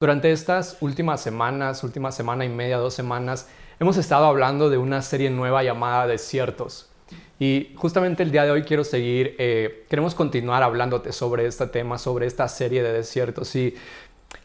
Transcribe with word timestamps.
Durante 0.00 0.32
estas 0.32 0.78
últimas 0.80 1.20
semanas, 1.20 1.84
última 1.84 2.10
semana 2.10 2.46
y 2.46 2.48
media, 2.48 2.78
dos 2.78 2.94
semanas, 2.94 3.48
hemos 3.78 3.98
estado 3.98 4.24
hablando 4.24 4.70
de 4.70 4.78
una 4.78 5.02
serie 5.02 5.28
nueva 5.28 5.62
llamada 5.62 6.06
Desiertos. 6.06 6.88
Y 7.38 7.74
justamente 7.76 8.22
el 8.22 8.30
día 8.30 8.44
de 8.44 8.50
hoy 8.50 8.62
quiero 8.62 8.82
seguir, 8.82 9.36
eh, 9.38 9.84
queremos 9.90 10.14
continuar 10.14 10.62
hablándote 10.62 11.12
sobre 11.12 11.44
este 11.44 11.66
tema, 11.66 11.98
sobre 11.98 12.26
esta 12.26 12.48
serie 12.48 12.82
de 12.82 12.94
desiertos. 12.94 13.54
Y 13.54 13.74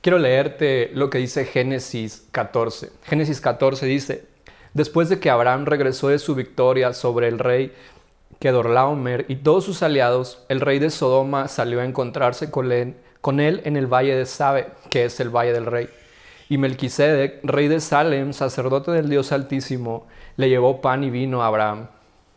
quiero 0.01 0.19
leerte 0.19 0.91
lo 0.93 1.09
que 1.09 1.19
dice 1.19 1.45
Génesis 1.45 2.27
14. 2.31 2.91
Génesis 3.03 3.39
14 3.39 3.85
dice, 3.85 4.25
después 4.73 5.07
de 5.07 5.19
que 5.19 5.29
Abraham 5.29 5.63
regresó 5.67 6.09
de 6.09 6.19
su 6.19 6.35
victoria 6.35 6.91
sobre 6.91 7.29
el 7.29 7.39
rey 7.39 7.71
Kedorlaomer 8.39 9.23
y 9.29 9.37
todos 9.37 9.63
sus 9.63 9.83
aliados, 9.83 10.43
el 10.49 10.59
rey 10.59 10.79
de 10.79 10.89
Sodoma 10.89 11.47
salió 11.47 11.79
a 11.79 11.85
encontrarse 11.85 12.51
con 12.51 12.73
él 12.73 12.95
con 13.25 13.39
él 13.39 13.63
en 13.65 13.75
el 13.75 13.91
valle 13.91 14.15
de 14.15 14.27
Sabe, 14.27 14.67
que 14.91 15.05
es 15.05 15.19
el 15.19 15.35
valle 15.35 15.51
del 15.51 15.65
rey. 15.65 15.89
Y 16.47 16.59
Melquisedec, 16.59 17.39
rey 17.41 17.67
de 17.67 17.79
Salem, 17.79 18.33
sacerdote 18.33 18.91
del 18.91 19.09
Dios 19.09 19.31
Altísimo, 19.31 20.05
le 20.37 20.47
llevó 20.47 20.79
pan 20.79 21.03
y 21.03 21.09
vino 21.09 21.41
a 21.41 21.47
Abraham. 21.47 21.87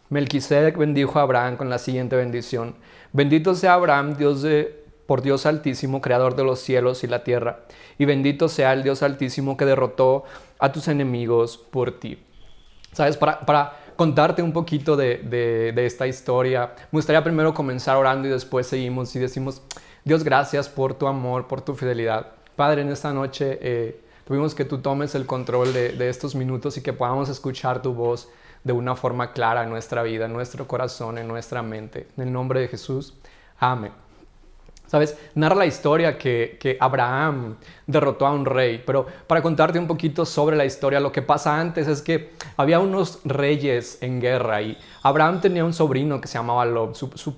Melquisedec 0.09 0.79
bendijo 0.79 1.19
a 1.19 1.25
Abraham 1.25 1.59
con 1.59 1.69
la 1.69 1.77
siguiente 1.77 2.17
bendición: 2.17 2.75
Bendito 3.13 3.55
sea 3.55 3.75
Abraham, 3.75 4.17
Dios 4.17 4.41
de 4.41 4.83
por 5.05 5.21
Dios 5.21 5.45
Altísimo, 5.45 6.01
creador 6.01 6.37
de 6.37 6.45
los 6.45 6.59
cielos 6.59 7.05
y 7.05 7.07
la 7.07 7.23
tierra, 7.23 7.67
y 7.99 8.07
bendito 8.07 8.49
sea 8.49 8.73
el 8.73 8.83
Dios 8.83 9.03
Altísimo 9.03 9.59
que 9.59 9.67
derrotó 9.67 10.25
a 10.59 10.73
tus 10.73 10.89
enemigos 10.89 11.59
por 11.59 12.01
ti. 12.01 12.19
Sabes, 12.93 13.19
para, 13.19 13.41
para 13.41 13.77
contarte 13.95 14.41
un 14.41 14.55
poquito 14.55 14.97
de, 14.97 15.19
de, 15.19 15.73
de 15.73 15.85
esta 15.85 16.07
historia, 16.07 16.73
me 16.91 16.97
gustaría 16.97 17.23
primero 17.23 17.53
comenzar 17.53 17.99
orando 17.99 18.27
y 18.27 18.31
después 18.31 18.67
seguimos 18.67 19.15
y 19.15 19.19
decimos, 19.19 19.61
Dios, 20.09 20.25
gracias 20.25 20.71
por 20.71 20.95
tu 20.95 21.07
amor, 21.07 21.49
por 21.49 21.61
tu 21.61 21.75
fidelidad. 21.75 22.29
Padre, 22.57 22.81
en 22.81 22.89
esta 22.89 23.13
noche 23.13 23.59
eh, 23.61 24.01
tuvimos 24.27 24.55
que 24.55 24.65
tú 24.65 24.79
tomes 24.79 25.15
el 25.15 25.27
control 25.27 25.75
de, 25.75 25.93
de, 25.93 26.09
estos 26.09 26.35
minutos 26.35 26.79
y 26.79 26.83
que 26.83 26.95
podamos 26.95 27.29
escuchar 27.29 27.83
tu 27.83 27.93
voz 27.93 28.31
de 28.65 28.73
una 28.73 28.97
forma 28.97 29.35
clara 29.35 29.65
en 29.65 29.69
nuestra 29.69 30.03
vida, 30.03 30.25
en 30.25 30.33
nuestro 30.33 30.67
corazón, 30.67 31.19
en 31.19 31.29
nuestra 31.29 31.63
mente. 31.63 32.09
En 32.17 32.23
el 32.23 32.33
nombre 32.33 32.61
de 32.61 32.69
Jesús. 32.69 33.19
Amén. 33.59 34.08
¿Sabes? 34.89 35.17
Narra 35.35 35.55
la 35.55 35.67
historia 35.67 36.17
que, 36.17 36.57
que, 36.59 36.79
Abraham 36.81 37.57
derrotó 37.87 38.27
a 38.27 38.33
un 38.33 38.47
rey, 38.47 38.83
pero 38.85 39.07
para 39.27 39.43
contarte 39.43 39.79
un 39.79 39.87
poquito 39.87 40.25
sobre 40.25 40.57
la 40.57 40.65
historia, 40.65 40.99
lo 40.99 41.13
que 41.13 41.21
pasa 41.23 41.61
antes 41.61 41.87
es 41.87 42.01
que 42.01 42.33
había 42.57 42.81
unos 42.81 43.21
reyes 43.25 43.99
en 44.01 44.21
guerra 44.21 44.63
y 44.63 44.79
Abraham 45.03 45.43
tenía 45.43 45.65
un 45.65 45.75
sobrino 45.75 46.21
que 46.21 46.27
se 46.27 46.39
llamaba 46.39 46.65
Lot, 46.65 46.95
su, 46.95 47.35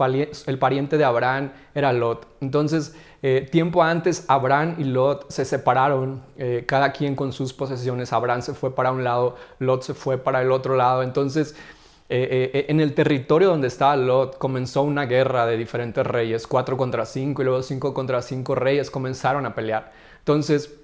el 0.46 0.58
pariente 0.58 0.96
de 0.96 1.04
Abraham 1.04 1.50
era 1.74 1.92
Lot. 1.92 2.26
Entonces, 2.40 2.94
eh, 3.22 3.46
tiempo 3.50 3.82
antes, 3.82 4.24
Abraham 4.28 4.76
y 4.78 4.84
Lot 4.84 5.30
se 5.30 5.44
separaron, 5.44 6.22
eh, 6.36 6.64
cada 6.66 6.92
quien 6.92 7.14
con 7.14 7.32
sus 7.32 7.52
posesiones. 7.52 8.12
Abraham 8.12 8.42
se 8.42 8.54
fue 8.54 8.74
para 8.74 8.92
un 8.92 9.04
lado, 9.04 9.36
Lot 9.58 9.82
se 9.82 9.94
fue 9.94 10.18
para 10.18 10.40
el 10.40 10.50
otro 10.50 10.76
lado. 10.76 11.02
Entonces, 11.02 11.54
eh, 12.12 12.50
eh, 12.52 12.66
en 12.68 12.80
el 12.80 12.92
territorio 12.92 13.46
donde 13.46 13.68
estaba 13.68 13.94
Lot 13.94 14.36
comenzó 14.36 14.82
una 14.82 15.06
guerra 15.06 15.46
de 15.46 15.56
diferentes 15.56 16.04
reyes, 16.04 16.48
cuatro 16.48 16.76
contra 16.76 17.06
cinco 17.06 17.42
y 17.42 17.44
luego 17.44 17.62
cinco 17.62 17.94
contra 17.94 18.20
cinco 18.20 18.56
reyes 18.56 18.90
comenzaron 18.90 19.46
a 19.46 19.54
pelear. 19.54 19.92
Entonces, 20.18 20.74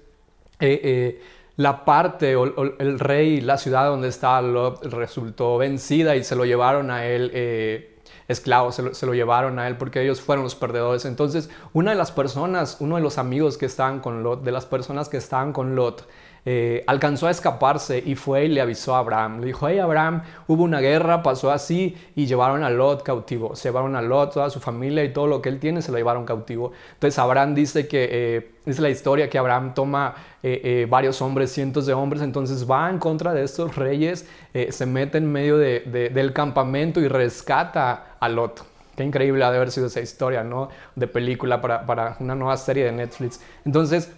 eh, 0.61 1.21
la 1.57 1.83
parte 1.83 2.37
o, 2.37 2.45
el 2.79 2.97
rey, 2.97 3.41
la 3.41 3.57
ciudad 3.57 3.87
donde 3.87 4.07
estaba 4.07 4.41
Lot 4.41 4.85
resultó 4.85 5.57
vencida 5.57 6.15
y 6.15 6.23
se 6.23 6.37
lo 6.37 6.45
llevaron 6.45 6.91
a 6.91 7.05
él 7.05 7.93
esclavos, 8.29 8.75
se 8.75 8.83
lo, 8.83 8.93
se 8.93 9.05
lo, 9.05 9.13
llevaron 9.13 9.59
a 9.59 9.67
él 9.67 9.75
porque 9.75 10.01
ellos 10.01 10.21
fueron 10.21 10.45
los 10.45 10.55
perdedores. 10.55 11.03
Entonces, 11.03 11.49
una 11.73 11.91
de 11.91 11.97
las 11.97 12.13
personas, 12.13 12.77
uno 12.79 12.95
de 12.95 13.01
los 13.01 13.17
amigos 13.17 13.57
que 13.57 13.65
estaban 13.65 13.99
con 13.99 14.23
Lot, 14.23 14.43
de 14.43 14.53
las 14.53 14.65
personas 14.65 15.09
que 15.09 15.17
estaban 15.17 15.51
con 15.51 15.75
Lot, 15.75 16.07
eh, 16.49 16.85
alcanzó 16.87 17.27
a 17.27 17.31
escaparse 17.31 18.01
y 18.05 18.15
fue 18.15 18.45
y 18.45 18.47
le 18.47 18.61
avisó 18.61 18.95
a 18.95 18.99
Abraham. 18.99 19.41
Le 19.41 19.47
dijo, 19.47 19.67
hey 19.67 19.79
Abraham, 19.79 20.23
hubo 20.47 20.63
una 20.63 20.79
guerra, 20.79 21.21
pasó 21.21 21.51
así 21.51 21.97
y 22.15 22.25
llevaron 22.25 22.63
a 22.63 22.69
Lot 22.69 23.03
cautivo. 23.03 23.53
Se 23.53 23.67
llevaron 23.67 23.97
a 23.97 24.01
Lot, 24.01 24.35
toda 24.35 24.49
su 24.49 24.61
familia 24.61 25.03
y 25.03 25.11
todo 25.11 25.27
lo 25.27 25.41
que 25.41 25.49
él 25.49 25.59
tiene 25.59 25.81
se 25.81 25.91
lo 25.91 25.97
llevaron 25.97 26.23
cautivo. 26.23 26.71
Entonces 26.93 27.19
Abraham 27.19 27.53
dice 27.53 27.89
que, 27.89 28.07
eh, 28.09 28.51
es 28.65 28.79
la 28.79 28.89
historia 28.89 29.29
que 29.29 29.37
Abraham 29.37 29.73
toma 29.73 30.15
eh, 30.41 30.87
varios 30.89 31.21
hombres, 31.21 31.51
cientos 31.51 31.85
de 31.85 31.91
hombres, 31.93 32.21
entonces 32.21 32.65
va 32.65 32.89
en 32.89 32.99
contra 32.99 33.33
de 33.33 33.43
estos 33.43 33.75
reyes, 33.75 34.25
se 34.69 34.85
mete 34.85 35.17
en 35.17 35.29
medio 35.29 35.57
de, 35.57 35.81
del 36.13 36.31
campamento 36.31 37.01
y 37.01 37.09
rescata 37.09 38.15
a 38.21 38.29
Lot. 38.29 38.63
Qué 38.95 39.03
increíble 39.03 39.43
ha 39.43 39.51
de 39.51 39.57
haber 39.57 39.71
sido 39.71 39.87
esa 39.87 39.99
historia, 39.99 40.43
¿no? 40.43 40.69
De 40.95 41.07
película 41.07 41.61
para, 41.61 41.85
para 41.85 42.15
una 42.19 42.35
nueva 42.35 42.55
serie 42.55 42.85
de 42.85 42.93
Netflix. 42.93 43.41
Entonces, 43.65 44.11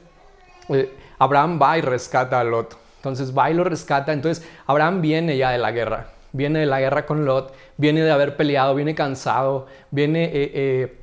eh, 0.70 0.94
Abraham 1.18 1.60
va 1.62 1.78
y 1.78 1.82
rescata 1.82 2.40
a 2.40 2.44
Lot. 2.44 2.78
Entonces 2.98 3.38
va 3.38 3.50
y 3.50 3.54
lo 3.54 3.64
rescata. 3.64 4.14
Entonces 4.14 4.48
Abraham 4.68 5.02
viene 5.02 5.38
ya 5.38 5.52
de 5.52 5.58
la 5.58 5.72
guerra. 5.72 6.12
Viene 6.32 6.60
de 6.60 6.66
la 6.66 6.80
guerra 6.80 7.06
con 7.06 7.26
Lot. 7.26 7.54
Viene 7.78 8.02
de 8.02 8.12
haber 8.12 8.38
peleado. 8.38 8.76
Viene 8.76 8.96
cansado. 8.96 9.68
Viene 9.92 10.26
eh, 10.26 10.52
eh, 10.54 10.98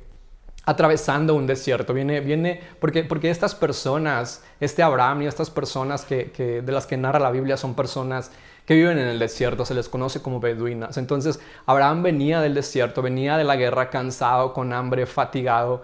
atravesando 0.65 1.35
un 1.35 1.47
desierto. 1.47 1.93
Viene, 1.93 2.19
viene 2.21 2.61
porque, 2.79 3.03
porque 3.03 3.29
estas 3.29 3.55
personas, 3.55 4.43
este 4.59 4.83
Abraham 4.83 5.23
y 5.23 5.27
estas 5.27 5.49
personas 5.49 6.05
que, 6.05 6.61
de 6.63 6.71
las 6.71 6.85
que 6.85 6.97
narra 6.97 7.19
la 7.19 7.31
Biblia 7.31 7.57
son 7.57 7.75
personas 7.75 8.31
que 8.65 8.73
viven 8.73 8.99
en 8.99 9.07
el 9.07 9.17
desierto, 9.17 9.63
se 9.63 9.73
les 9.73 9.87
conoce 9.87 10.21
como 10.21 10.41
beduinas. 10.41 10.97
Entonces, 10.97 11.39
Abraham 11.65 12.03
venía 12.03 12.41
del 12.41 12.53
desierto, 12.53 13.01
venía 13.01 13.37
de 13.37 13.45
la 13.45 13.55
guerra 13.55 13.89
cansado, 13.89 14.51
con 14.51 14.73
hambre, 14.73 15.05
fatigado, 15.05 15.83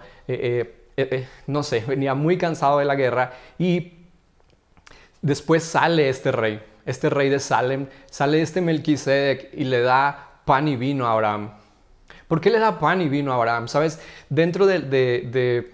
eh, 0.96 1.08
eh, 1.10 1.28
no 1.46 1.62
sé, 1.62 1.80
venía 1.86 2.14
muy 2.14 2.38
cansado 2.38 2.78
de 2.78 2.84
la 2.84 2.94
guerra 2.94 3.32
y 3.58 3.92
después 5.22 5.64
sale 5.64 6.08
este 6.08 6.32
rey, 6.32 6.62
este 6.86 7.10
rey 7.10 7.30
de 7.30 7.40
Salem, 7.40 7.86
sale 8.10 8.42
este 8.42 8.60
Melquisedec 8.60 9.50
y 9.54 9.64
le 9.64 9.80
da 9.80 10.40
pan 10.44 10.68
y 10.68 10.76
vino 10.76 11.06
a 11.06 11.12
Abraham. 11.12 11.50
¿Por 12.28 12.40
qué 12.40 12.50
le 12.50 12.58
da 12.58 12.78
pan 12.78 13.00
y 13.00 13.08
vino 13.08 13.32
a 13.32 13.36
Abraham? 13.36 13.68
Sabes, 13.68 14.00
dentro 14.28 14.66
de, 14.66 15.66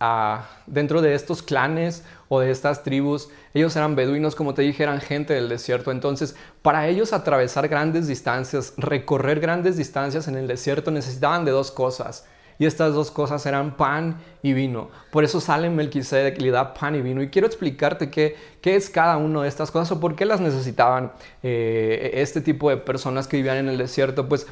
uh, 0.00 0.42
dentro 0.66 1.02
de 1.02 1.14
estos 1.14 1.42
clanes 1.42 2.04
o 2.28 2.40
de 2.40 2.50
estas 2.50 2.82
tribus, 2.82 3.30
ellos 3.54 3.74
eran 3.76 3.96
beduinos, 3.96 4.34
como 4.34 4.54
te 4.54 4.62
dije, 4.62 4.82
eran 4.82 5.00
gente 5.00 5.34
del 5.34 5.48
desierto. 5.48 5.90
Entonces, 5.90 6.36
para 6.62 6.88
ellos 6.88 7.12
atravesar 7.12 7.68
grandes 7.68 8.06
distancias, 8.06 8.74
recorrer 8.76 9.40
grandes 9.40 9.76
distancias 9.76 10.28
en 10.28 10.36
el 10.36 10.46
desierto, 10.46 10.90
necesitaban 10.90 11.44
de 11.44 11.52
dos 11.52 11.70
cosas. 11.70 12.26
Y 12.58 12.66
estas 12.66 12.94
dos 12.94 13.10
cosas 13.10 13.44
eran 13.46 13.76
pan 13.76 14.18
y 14.42 14.52
vino. 14.52 14.88
Por 15.10 15.24
eso 15.24 15.40
sale 15.40 15.70
Melquisedec 15.70 16.38
y 16.38 16.44
le 16.44 16.50
da 16.50 16.74
pan 16.74 16.94
y 16.94 17.02
vino. 17.02 17.22
Y 17.22 17.28
quiero 17.28 17.46
explicarte 17.46 18.10
qué, 18.10 18.36
qué 18.60 18.76
es 18.76 18.90
cada 18.90 19.16
una 19.16 19.42
de 19.42 19.48
estas 19.48 19.70
cosas 19.70 19.92
o 19.92 20.00
por 20.00 20.14
qué 20.14 20.24
las 20.24 20.40
necesitaban 20.40 21.12
eh, 21.42 22.12
este 22.14 22.40
tipo 22.40 22.70
de 22.70 22.76
personas 22.76 23.26
que 23.26 23.36
vivían 23.36 23.56
en 23.56 23.68
el 23.68 23.78
desierto. 23.78 24.28
Pues 24.28 24.46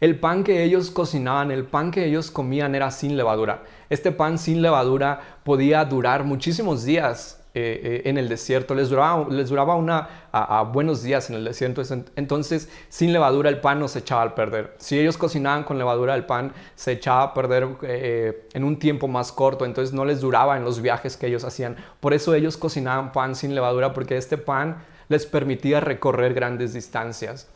el 0.00 0.18
pan 0.18 0.44
que 0.44 0.64
ellos 0.64 0.90
cocinaban, 0.90 1.50
el 1.50 1.64
pan 1.64 1.90
que 1.90 2.04
ellos 2.04 2.30
comían 2.30 2.74
era 2.74 2.90
sin 2.90 3.16
levadura. 3.16 3.62
Este 3.90 4.12
pan 4.12 4.38
sin 4.38 4.62
levadura 4.62 5.38
podía 5.44 5.84
durar 5.84 6.24
muchísimos 6.24 6.84
días 6.84 7.43
eh, 7.56 8.02
eh, 8.04 8.08
en 8.10 8.18
el 8.18 8.28
desierto, 8.28 8.74
les 8.74 8.90
duraba, 8.90 9.28
les 9.30 9.48
duraba 9.48 9.76
una, 9.76 10.26
a, 10.32 10.64
buenos 10.64 11.04
días 11.04 11.30
en 11.30 11.36
el 11.36 11.44
desierto, 11.44 11.82
entonces 12.16 12.68
sin 12.88 13.12
levadura 13.12 13.48
el 13.48 13.60
pan 13.60 13.78
no 13.78 13.86
se 13.86 14.00
echaba 14.00 14.22
a 14.22 14.34
perder. 14.34 14.74
Si 14.78 14.98
ellos 14.98 15.16
cocinaban 15.16 15.62
con 15.62 15.78
levadura 15.78 16.16
el 16.16 16.26
pan 16.26 16.52
se 16.74 16.90
echaba 16.90 17.22
a 17.22 17.32
perder 17.32 17.68
eh, 17.82 18.48
en 18.54 18.64
un 18.64 18.80
tiempo 18.80 19.06
más 19.06 19.30
corto, 19.30 19.64
entonces 19.64 19.94
no 19.94 20.04
les 20.04 20.20
duraba 20.20 20.56
en 20.56 20.64
los 20.64 20.82
viajes 20.82 21.16
que 21.16 21.28
ellos 21.28 21.44
hacían. 21.44 21.76
Por 22.00 22.12
eso 22.12 22.34
ellos 22.34 22.56
cocinaban 22.56 23.12
pan 23.12 23.36
sin 23.36 23.54
levadura 23.54 23.94
porque 23.94 24.16
este 24.16 24.36
pan 24.36 24.78
les 25.08 25.24
permitía 25.24 25.78
recorrer 25.78 26.34
grandes 26.34 26.72
distancias. 26.72 27.48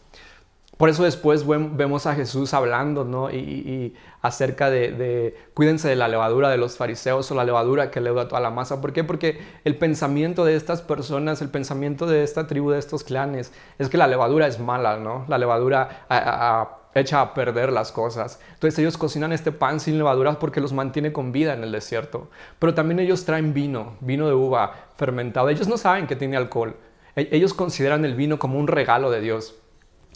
Por 0.79 0.89
eso 0.89 1.03
después 1.03 1.45
vemos 1.45 2.07
a 2.07 2.15
Jesús 2.15 2.55
hablando, 2.55 3.05
¿no? 3.05 3.31
Y, 3.33 3.95
acerca 4.23 4.71
de, 4.71 4.93
de, 4.93 5.37
cuídense 5.55 5.89
de 5.89 5.97
la 5.97 6.09
levadura 6.09 6.51
de 6.51 6.57
los 6.57 6.77
fariseos 6.77 7.31
o 7.31 7.35
la 7.35 7.45
levadura 7.45 7.91
que 7.91 8.01
leuda 8.01 8.29
toda 8.29 8.41
la 8.41 8.51
masa. 8.51 8.81
¿Por 8.81 8.93
qué? 8.93 9.03
Porque 9.03 9.41
el 9.65 9.77
pensamiento 9.77 10.45
de 10.45 10.55
estas 10.55 10.81
personas, 10.81 11.43
el 11.43 11.51
pensamiento 11.51 12.07
de 12.07 12.23
esta 12.23 12.47
tribu, 12.47 12.71
de 12.71 12.79
estos 12.79 13.03
clanes, 13.03 13.53
es 13.79 13.89
que 13.89 13.99
la 13.99 14.07
levadura 14.07 14.47
es 14.47 14.61
mala, 14.61 14.99
¿no? 14.99 15.25
La 15.27 15.37
levadura 15.39 16.07
a, 16.09 16.61
a, 16.61 16.79
echa 16.95 17.21
a 17.23 17.35
perder 17.35 17.73
las 17.73 17.91
cosas. 17.91 18.41
Entonces 18.55 18.79
ellos 18.79 18.97
cocinan 18.97 19.33
este 19.33 19.51
pan 19.51 19.81
sin 19.81 19.99
levaduras 19.99 20.37
porque 20.37 20.61
los 20.61 20.73
mantiene 20.73 21.13
con 21.13 21.33
vida 21.33 21.55
en 21.55 21.65
el 21.65 21.73
desierto. 21.73 22.31
Pero 22.61 22.75
también 22.75 23.01
ellos 23.01 23.25
traen 23.25 23.53
vino, 23.53 23.97
vino 24.01 24.29
de 24.29 24.35
uva 24.35 24.75
fermentado. 24.97 25.49
Ellos 25.49 25.67
no 25.67 25.77
saben 25.77 26.07
que 26.07 26.15
tiene 26.15 26.37
alcohol. 26.37 26.77
Ellos 27.17 27.53
consideran 27.53 28.05
el 28.05 28.15
vino 28.15 28.39
como 28.39 28.61
un 28.61 28.69
regalo 28.69 29.11
de 29.11 29.21
Dios. 29.21 29.57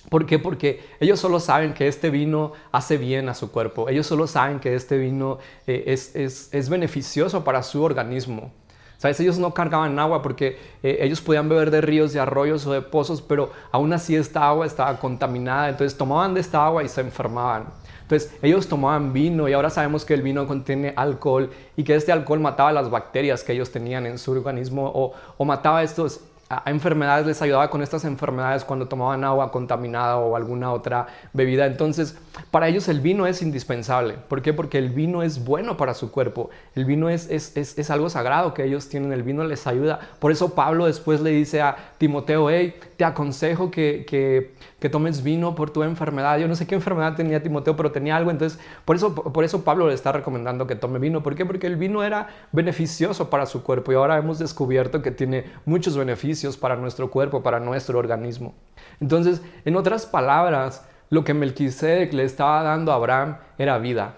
¿Por 0.09 0.27
qué? 0.27 0.39
Porque 0.39 0.83
ellos 1.01 1.21
solo 1.21 1.41
saben 1.41 1.75
que 1.75 1.89
este 1.89 2.11
vino 2.11 2.53
hace 2.71 2.99
bien 2.99 3.29
a 3.29 3.35
su 3.35 3.51
cuerpo. 3.51 3.89
Ellos 3.89 4.07
solo 4.07 4.27
saben 4.27 4.61
que 4.61 4.75
este 4.75 4.99
vino 4.99 5.39
eh, 5.67 5.85
es, 5.87 6.15
es, 6.17 6.53
es, 6.53 6.69
beneficioso 6.69 7.45
para 7.45 7.63
su 7.63 7.83
organismo. 7.83 8.53
¿Sabes? 8.99 9.19
Ellos 9.21 9.39
no 9.39 9.53
cargaban 9.53 9.99
agua 9.99 10.23
porque 10.23 10.59
eh, 10.83 10.99
ellos 11.01 11.21
podían 11.21 11.49
beber 11.49 11.71
de 11.71 11.81
ríos, 11.81 12.13
de 12.13 12.21
arroyos 12.21 12.67
o 12.67 12.73
de 12.73 12.83
pozos, 12.83 13.21
pero 13.21 13.51
aún 13.73 13.93
así 13.93 14.15
esta 14.15 14.47
agua 14.47 14.67
estaba 14.67 14.99
contaminada. 14.99 15.69
Entonces 15.69 15.97
tomaban 15.97 16.35
de 16.35 16.41
esta 16.41 16.65
agua 16.65 16.85
y 16.85 16.89
se 16.89 17.01
enfermaban. 17.01 17.67
Entonces 18.03 18.33
ellos 18.43 18.69
tomaban 18.69 19.13
vino 19.13 19.49
y 19.49 19.55
ahora 19.55 19.71
sabemos 19.71 20.05
que 20.05 20.15
el 20.15 20.23
vino 20.23 20.47
contiene 20.47 20.93
alcohol 20.97 21.51
y 21.77 21.85
que 21.85 21.95
este 21.95 22.13
alcohol 22.13 22.41
mataba 22.41 22.71
las 22.71 22.91
bacterias 22.91 23.43
que 23.43 23.55
ellos 23.55 23.71
tenían 23.71 24.07
en 24.07 24.19
su 24.19 24.33
organismo 24.33 24.93
o, 24.95 25.15
o 25.39 25.45
mataba 25.45 25.83
estos 25.83 26.21
a 26.53 26.71
enfermedades, 26.71 27.27
les 27.27 27.41
ayudaba 27.41 27.71
con 27.71 27.83
estas 27.83 28.05
enfermedades 28.05 28.65
cuando 28.65 28.87
tomaban 28.87 29.25
agua 29.25 29.51
contaminada 29.51 30.19
o 30.19 30.37
alguna 30.37 30.73
otra 30.73 31.07
bebida. 31.33 31.65
Entonces, 31.65 32.17
para 32.51 32.69
ellos 32.69 32.89
el 32.89 33.01
vino 33.01 33.27
es 33.27 33.43
indispensable. 33.43 34.15
¿Por 34.29 34.43
qué? 34.43 34.53
Porque 34.53 34.79
el 34.79 34.91
vino 34.91 35.23
es 35.23 35.45
bueno 35.45 35.77
para 35.77 35.95
su 35.95 36.11
cuerpo. 36.11 36.51
El 36.75 36.85
vino 36.85 37.09
es, 37.09 37.31
es, 37.31 37.57
es, 37.57 37.91
algo 37.91 38.11
sagrado 38.11 38.55
que 38.55 38.65
ellos 38.65 38.89
tienen. 38.89 39.13
El 39.13 39.23
vino 39.23 39.45
les 39.45 39.67
ayuda. 39.67 40.01
Por 40.19 40.33
eso 40.33 40.55
Pablo 40.55 40.87
después 40.87 41.21
le 41.21 41.31
dice 41.31 41.63
a 41.63 41.77
Timoteo, 41.99 42.51
hey, 42.51 42.75
te 42.97 43.05
aconsejo 43.05 43.71
que, 43.71 44.05
que, 44.07 44.55
que, 44.81 44.89
tomes 44.89 45.23
vino 45.23 45.55
por 45.55 45.71
tu 45.71 45.83
enfermedad. 45.83 46.39
Yo 46.39 46.49
no 46.49 46.55
sé 46.55 46.67
qué 46.67 46.75
enfermedad 46.75 47.15
tenía 47.15 47.43
Timoteo, 47.43 47.77
pero 47.77 47.93
tenía 47.93 48.17
algo. 48.17 48.31
Entonces, 48.31 48.59
por 48.85 48.97
eso, 48.97 49.15
por 49.15 49.45
eso 49.45 49.65
Pablo 49.65 49.89
le 49.89 49.95
está 49.95 50.13
recomendando 50.13 50.67
que 50.67 50.75
tome 50.75 50.99
vino. 50.99 51.23
¿Por 51.23 51.35
qué? 51.35 51.47
Porque 51.47 51.67
el 51.67 51.77
vino 51.77 52.03
era 52.03 52.29
beneficioso 52.53 53.31
para 53.31 53.47
su 53.47 53.63
cuerpo 53.63 53.93
y 53.93 53.95
ahora 53.95 54.19
hemos 54.19 54.39
descubierto 54.39 55.03
que 55.03 55.11
tiene 55.11 55.45
muchos 55.65 55.97
beneficios 55.97 56.57
para 56.57 56.77
nuestro 56.77 57.11
cuerpo, 57.11 57.43
para 57.43 57.61
nuestro 57.61 57.99
organismo. 57.99 58.55
Entonces, 59.01 59.43
en 59.65 59.77
otras 59.77 60.07
palabras, 60.07 60.85
lo 61.13 61.25
que 61.25 61.35
Melquisedec 61.35 62.15
le 62.15 62.25
estaba 62.25 62.63
dando 62.63 62.91
a 62.91 62.95
Abraham 62.95 63.37
era 63.59 63.77
vida. 63.77 64.15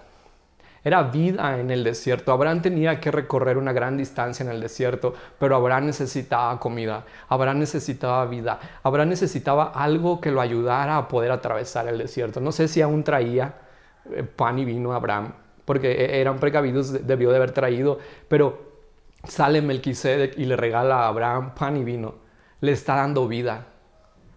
Era 0.84 1.02
vida 1.02 1.58
en 1.58 1.72
el 1.72 1.82
desierto. 1.82 2.30
Abraham 2.30 2.62
tenía 2.62 3.00
que 3.00 3.10
recorrer 3.10 3.58
una 3.58 3.72
gran 3.72 3.96
distancia 3.96 4.44
en 4.44 4.50
el 4.52 4.60
desierto, 4.60 5.12
pero 5.40 5.56
Abraham 5.56 5.86
necesitaba 5.86 6.60
comida. 6.60 7.04
Abraham 7.28 7.58
necesitaba 7.58 8.24
vida. 8.26 8.60
Abraham 8.84 9.08
necesitaba 9.08 9.72
algo 9.74 10.20
que 10.20 10.30
lo 10.30 10.40
ayudara 10.40 10.96
a 10.96 11.08
poder 11.08 11.32
atravesar 11.32 11.88
el 11.88 11.98
desierto. 11.98 12.40
No 12.40 12.52
sé 12.52 12.68
si 12.68 12.80
aún 12.80 13.02
traía 13.02 13.54
eh, 14.12 14.22
pan 14.22 14.60
y 14.60 14.64
vino 14.64 14.92
a 14.92 14.96
Abraham, 14.96 15.32
porque 15.64 15.90
e-, 15.90 16.20
eran 16.20 16.38
precavidos, 16.38 17.04
debió 17.04 17.30
de 17.30 17.36
haber 17.38 17.50
traído, 17.50 17.98
pero 18.28 18.70
sale 19.24 19.62
Melquisedec 19.62 20.38
y 20.38 20.44
le 20.44 20.54
regala 20.54 21.00
a 21.00 21.08
Abraham 21.08 21.56
pan 21.56 21.76
y 21.76 21.82
vino. 21.82 22.14
Le 22.60 22.70
está 22.70 22.94
dando 22.94 23.26
vida. 23.26 23.66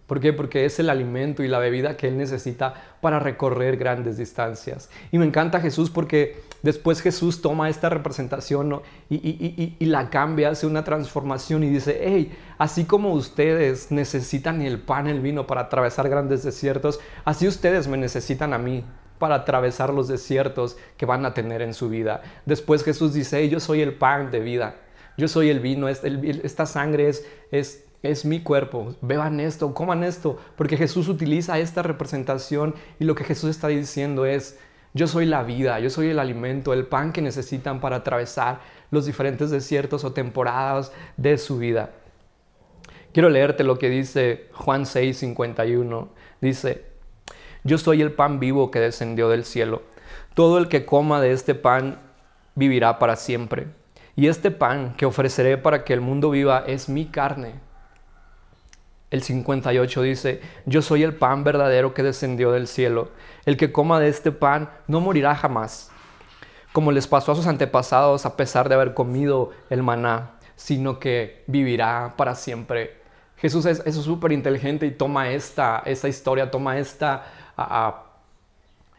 ¿Por 0.07 0.21
qué? 0.21 0.31
Porque 0.31 0.63
es 0.63 0.79
el 0.79 0.89
alimento 0.89 1.43
y 1.43 1.49
la 1.49 1.59
bebida 1.59 1.97
que 1.97 2.07
él 2.07 2.17
necesita 2.17 2.73
para 3.01 3.19
recorrer 3.19 3.75
grandes 3.75 4.17
distancias. 4.17 4.89
Y 5.11 5.17
me 5.19 5.25
encanta 5.25 5.59
Jesús 5.59 5.89
porque 5.89 6.41
después 6.63 7.01
Jesús 7.01 7.41
toma 7.41 7.69
esta 7.69 7.89
representación 7.89 8.81
y, 9.09 9.85
la 9.85 10.09
cambia, 10.09 10.49
hace 10.49 10.65
una 10.65 10.85
transformación 10.85 11.65
y 11.65 11.69
dice, 11.69 11.99
hey, 12.01 12.31
así 12.57 12.85
como 12.85 13.11
ustedes 13.11 13.91
necesitan 13.91 14.61
el 14.61 14.79
pan, 14.79 15.07
el 15.07 15.19
vino 15.19 15.45
para 15.45 15.61
atravesar 15.61 16.07
grandes 16.07 16.41
desiertos, 16.41 17.01
así 17.25 17.45
ustedes 17.45 17.89
me 17.89 17.97
necesitan 17.97 18.53
a 18.53 18.57
mí 18.57 18.85
para 19.19 19.35
atravesar 19.35 19.93
los 19.93 20.07
desiertos 20.07 20.77
que 20.95 21.05
van 21.05 21.25
a 21.25 21.33
tener 21.33 21.61
en 21.61 21.73
su 21.73 21.89
vida. 21.89 22.21
Después 22.45 22.83
Jesús 22.83 23.13
dice, 23.13 23.49
yo 23.49 23.59
soy 23.59 23.81
el 23.81 23.93
pan 23.93 24.31
de 24.31 24.39
vida, 24.39 24.75
yo 25.17 25.27
soy 25.27 25.49
el 25.49 25.59
vino, 25.59 25.89
esta 25.89 26.65
sangre 26.65 27.09
es, 27.09 27.25
es, 27.51 27.86
es 28.07 28.25
mi 28.25 28.41
cuerpo, 28.41 28.95
beban 29.01 29.39
esto, 29.39 29.73
coman 29.73 30.03
esto, 30.03 30.37
porque 30.55 30.77
Jesús 30.77 31.07
utiliza 31.07 31.59
esta 31.59 31.83
representación 31.83 32.75
y 32.99 33.05
lo 33.05 33.15
que 33.15 33.23
Jesús 33.23 33.49
está 33.49 33.67
diciendo 33.67 34.25
es, 34.25 34.57
yo 34.93 35.07
soy 35.07 35.25
la 35.25 35.43
vida, 35.43 35.79
yo 35.79 35.89
soy 35.89 36.09
el 36.09 36.19
alimento, 36.19 36.73
el 36.73 36.87
pan 36.87 37.11
que 37.11 37.21
necesitan 37.21 37.79
para 37.79 37.97
atravesar 37.97 38.61
los 38.89 39.05
diferentes 39.05 39.51
desiertos 39.51 40.03
o 40.03 40.13
temporadas 40.13 40.91
de 41.17 41.37
su 41.37 41.57
vida. 41.57 41.91
Quiero 43.13 43.29
leerte 43.29 43.63
lo 43.63 43.79
que 43.79 43.89
dice 43.89 44.47
Juan 44.53 44.85
6, 44.85 45.17
51. 45.17 46.09
Dice, 46.41 46.85
yo 47.63 47.77
soy 47.77 48.01
el 48.01 48.11
pan 48.11 48.39
vivo 48.39 48.71
que 48.71 48.79
descendió 48.79 49.29
del 49.29 49.43
cielo. 49.43 49.81
Todo 50.33 50.57
el 50.57 50.67
que 50.67 50.85
coma 50.85 51.19
de 51.19 51.31
este 51.31 51.55
pan 51.55 51.99
vivirá 52.55 52.99
para 52.99 53.15
siempre. 53.15 53.67
Y 54.15 54.27
este 54.27 54.51
pan 54.51 54.95
que 54.97 55.05
ofreceré 55.05 55.57
para 55.57 55.83
que 55.83 55.93
el 55.93 56.01
mundo 56.01 56.29
viva 56.29 56.63
es 56.65 56.89
mi 56.89 57.05
carne. 57.05 57.55
El 59.09 59.23
58 59.23 60.01
dice, 60.01 60.41
yo 60.65 60.81
soy 60.81 61.03
el 61.03 61.15
pan 61.15 61.43
verdadero 61.43 61.93
que 61.93 62.03
descendió 62.03 62.51
del 62.51 62.67
cielo. 62.67 63.11
El 63.45 63.55
que 63.57 63.71
coma 63.71 63.99
de 63.99 64.09
este 64.09 64.31
pan 64.31 64.69
no 64.87 64.99
morirá 64.99 65.35
jamás, 65.35 65.89
como 66.73 66.91
les 66.91 67.07
pasó 67.07 67.31
a 67.31 67.35
sus 67.35 67.47
antepasados 67.47 68.25
a 68.25 68.35
pesar 68.35 68.67
de 68.67 68.75
haber 68.75 68.93
comido 68.93 69.51
el 69.69 69.81
maná, 69.83 70.31
sino 70.55 70.99
que 70.99 71.43
vivirá 71.47 72.15
para 72.17 72.35
siempre. 72.35 72.97
Jesús 73.37 73.65
es 73.65 73.95
súper 73.95 74.31
inteligente 74.31 74.85
y 74.85 74.91
toma 74.91 75.29
esta, 75.29 75.83
esta 75.85 76.07
historia, 76.07 76.51
toma 76.51 76.77
esta 76.77 77.23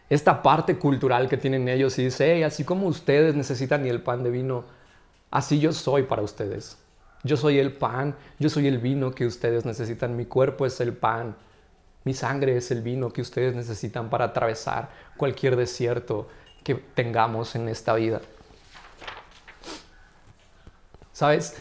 esta 0.09 0.43
parte 0.43 0.79
cultural 0.79 1.29
que 1.29 1.37
tienen 1.37 1.69
ellos 1.69 1.99
y 1.99 2.05
dice, 2.05 2.45
así 2.45 2.65
como 2.65 2.87
ustedes 2.87 3.35
necesitan 3.35 3.87
el 3.87 4.01
pan 4.01 4.23
de 4.23 4.31
vino, 4.31 4.65
así 5.31 5.61
yo 5.61 5.73
soy 5.73 6.05
para 6.05 6.23
ustedes. 6.23 6.79
Yo 7.25 7.37
soy 7.37 7.59
el 7.59 7.73
pan, 7.73 8.15
yo 8.39 8.49
soy 8.49 8.67
el 8.67 8.79
vino 8.79 9.13
que 9.13 9.27
ustedes 9.27 9.65
necesitan, 9.65 10.17
mi 10.17 10.27
cuerpo 10.27 10.67
es 10.67 10.81
el 10.81 10.93
pan, 10.93 11.37
mi 12.05 12.15
sangre 12.15 12.57
es 12.57 12.71
el 12.71 12.81
vino 12.83 13.13
que 13.13 13.21
ustedes 13.21 13.55
necesitan 13.55 14.09
para 14.09 14.27
atravesar 14.27 14.91
cualquier 15.17 15.57
desierto 15.57 16.29
que 16.63 16.75
tengamos 16.75 17.55
en 17.55 17.69
esta 17.69 17.95
vida. 17.95 18.21
¿Sabes? 21.13 21.61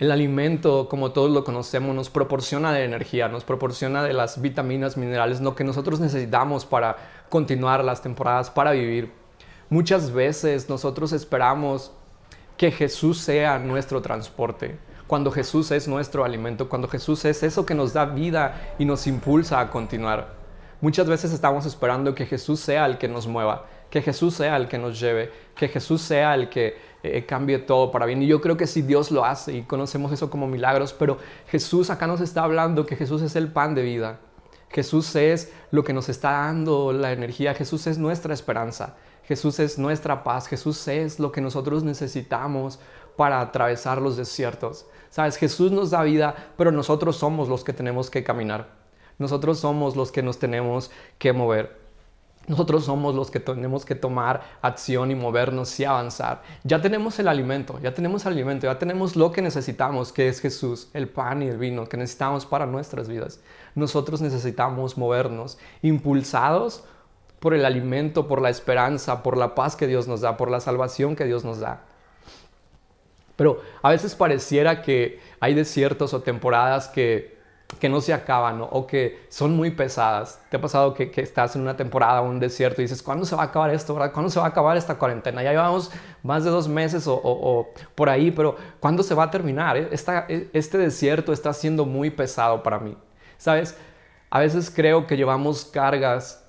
El 0.00 0.10
alimento, 0.10 0.88
como 0.88 1.12
todos 1.12 1.30
lo 1.30 1.44
conocemos, 1.44 1.94
nos 1.94 2.10
proporciona 2.10 2.72
de 2.72 2.84
energía, 2.84 3.28
nos 3.28 3.44
proporciona 3.44 4.02
de 4.02 4.14
las 4.14 4.40
vitaminas, 4.40 4.96
minerales, 4.96 5.40
lo 5.40 5.54
que 5.54 5.62
nosotros 5.62 6.00
necesitamos 6.00 6.66
para 6.66 6.96
continuar 7.28 7.84
las 7.84 8.02
temporadas, 8.02 8.50
para 8.50 8.72
vivir. 8.72 9.12
Muchas 9.68 10.10
veces 10.10 10.68
nosotros 10.68 11.12
esperamos 11.12 11.92
que 12.60 12.70
Jesús 12.70 13.16
sea 13.16 13.58
nuestro 13.58 14.02
transporte, 14.02 14.76
cuando 15.06 15.30
Jesús 15.30 15.70
es 15.70 15.88
nuestro 15.88 16.26
alimento, 16.26 16.68
cuando 16.68 16.88
Jesús 16.88 17.24
es 17.24 17.42
eso 17.42 17.64
que 17.64 17.74
nos 17.74 17.94
da 17.94 18.04
vida 18.04 18.74
y 18.78 18.84
nos 18.84 19.06
impulsa 19.06 19.60
a 19.60 19.70
continuar. 19.70 20.34
Muchas 20.82 21.08
veces 21.08 21.32
estamos 21.32 21.64
esperando 21.64 22.14
que 22.14 22.26
Jesús 22.26 22.60
sea 22.60 22.84
el 22.84 22.98
que 22.98 23.08
nos 23.08 23.26
mueva, 23.26 23.64
que 23.88 24.02
Jesús 24.02 24.34
sea 24.34 24.58
el 24.58 24.68
que 24.68 24.76
nos 24.76 25.00
lleve, 25.00 25.32
que 25.56 25.68
Jesús 25.68 26.02
sea 26.02 26.34
el 26.34 26.50
que 26.50 26.76
eh, 27.02 27.24
cambie 27.24 27.60
todo 27.60 27.90
para 27.90 28.04
bien. 28.04 28.22
Y 28.22 28.26
yo 28.26 28.42
creo 28.42 28.58
que 28.58 28.66
si 28.66 28.82
Dios 28.82 29.10
lo 29.10 29.24
hace 29.24 29.54
y 29.54 29.62
conocemos 29.62 30.12
eso 30.12 30.28
como 30.28 30.46
milagros, 30.46 30.92
pero 30.92 31.16
Jesús 31.46 31.88
acá 31.88 32.06
nos 32.06 32.20
está 32.20 32.44
hablando 32.44 32.84
que 32.84 32.94
Jesús 32.94 33.22
es 33.22 33.36
el 33.36 33.50
pan 33.50 33.74
de 33.74 33.84
vida. 33.84 34.18
Jesús 34.68 35.16
es 35.16 35.50
lo 35.70 35.82
que 35.82 35.94
nos 35.94 36.10
está 36.10 36.32
dando 36.32 36.92
la 36.92 37.12
energía. 37.12 37.54
Jesús 37.54 37.86
es 37.86 37.96
nuestra 37.96 38.34
esperanza. 38.34 38.96
Jesús 39.30 39.60
es 39.60 39.78
nuestra 39.78 40.24
paz. 40.24 40.48
Jesús 40.48 40.88
es 40.88 41.20
lo 41.20 41.30
que 41.30 41.40
nosotros 41.40 41.84
necesitamos 41.84 42.80
para 43.16 43.40
atravesar 43.40 44.02
los 44.02 44.16
desiertos. 44.16 44.86
Sabes, 45.08 45.36
Jesús 45.36 45.70
nos 45.70 45.90
da 45.90 46.02
vida, 46.02 46.34
pero 46.56 46.72
nosotros 46.72 47.14
somos 47.14 47.48
los 47.48 47.62
que 47.62 47.72
tenemos 47.72 48.10
que 48.10 48.24
caminar. 48.24 48.66
Nosotros 49.18 49.60
somos 49.60 49.94
los 49.94 50.10
que 50.10 50.24
nos 50.24 50.40
tenemos 50.40 50.90
que 51.16 51.32
mover. 51.32 51.78
Nosotros 52.48 52.84
somos 52.84 53.14
los 53.14 53.30
que 53.30 53.38
tenemos 53.38 53.84
que 53.84 53.94
tomar 53.94 54.40
acción 54.62 55.12
y 55.12 55.14
movernos 55.14 55.78
y 55.78 55.84
avanzar. 55.84 56.42
Ya 56.64 56.82
tenemos 56.82 57.16
el 57.20 57.28
alimento, 57.28 57.78
ya 57.78 57.94
tenemos 57.94 58.26
el 58.26 58.32
alimento, 58.32 58.66
ya 58.66 58.80
tenemos 58.80 59.14
lo 59.14 59.30
que 59.30 59.42
necesitamos, 59.42 60.12
que 60.12 60.26
es 60.26 60.40
Jesús, 60.40 60.88
el 60.92 61.08
pan 61.08 61.44
y 61.44 61.46
el 61.46 61.56
vino 61.56 61.88
que 61.88 61.96
necesitamos 61.96 62.46
para 62.46 62.66
nuestras 62.66 63.08
vidas. 63.08 63.38
Nosotros 63.76 64.20
necesitamos 64.20 64.98
movernos, 64.98 65.56
impulsados 65.82 66.82
por 67.40 67.54
el 67.54 67.64
alimento, 67.64 68.28
por 68.28 68.40
la 68.40 68.50
esperanza, 68.50 69.22
por 69.22 69.36
la 69.36 69.54
paz 69.54 69.76
que 69.76 69.86
Dios 69.86 70.06
nos 70.06 70.20
da, 70.20 70.36
por 70.36 70.50
la 70.50 70.60
salvación 70.60 71.16
que 71.16 71.24
Dios 71.24 71.44
nos 71.44 71.58
da. 71.60 71.82
Pero 73.36 73.60
a 73.82 73.90
veces 73.90 74.14
pareciera 74.14 74.82
que 74.82 75.18
hay 75.40 75.54
desiertos 75.54 76.14
o 76.14 76.20
temporadas 76.20 76.88
que 76.88 77.40
que 77.78 77.88
no 77.88 78.00
se 78.00 78.12
acaban 78.12 78.60
o 78.68 78.86
que 78.86 79.26
son 79.28 79.54
muy 79.54 79.70
pesadas. 79.70 80.40
¿Te 80.48 80.56
ha 80.56 80.60
pasado 80.60 80.94
que, 80.94 81.12
estás 81.16 81.54
en 81.54 81.62
una 81.62 81.76
temporada 81.76 82.20
o 82.22 82.28
un 82.28 82.40
desierto 82.40 82.80
y 82.80 82.84
dices, 82.84 83.02
¿cuándo 83.02 83.24
se 83.24 83.36
va 83.36 83.42
a 83.42 83.46
acabar 83.46 83.70
esto? 83.70 83.94
¿Cuándo 83.94 84.30
se 84.30 84.40
va 84.40 84.46
a 84.46 84.48
acabar 84.48 84.76
esta 84.76 84.96
cuarentena? 84.96 85.42
Ya 85.42 85.50
llevamos 85.50 85.90
más 86.22 86.44
de 86.44 86.50
dos 86.50 86.68
meses 86.68 87.04
o, 87.06 87.68
por 87.94 88.08
ahí, 88.08 88.30
pero 88.30 88.56
¿cuándo 88.80 89.02
se 89.02 89.14
va 89.14 89.24
a 89.24 89.30
terminar? 89.30 89.76
E, 89.76 89.88
e, 90.28 90.50
este 90.52 90.78
desierto 90.78 91.32
está 91.32 91.52
siendo 91.52 91.84
muy 91.84 92.10
pesado 92.10 92.62
para 92.62 92.78
mí. 92.78 92.96
¿Sabes? 93.38 93.76
A 94.30 94.40
veces 94.40 94.70
creo 94.74 95.06
que 95.06 95.16
llevamos 95.16 95.64
cargas 95.64 96.39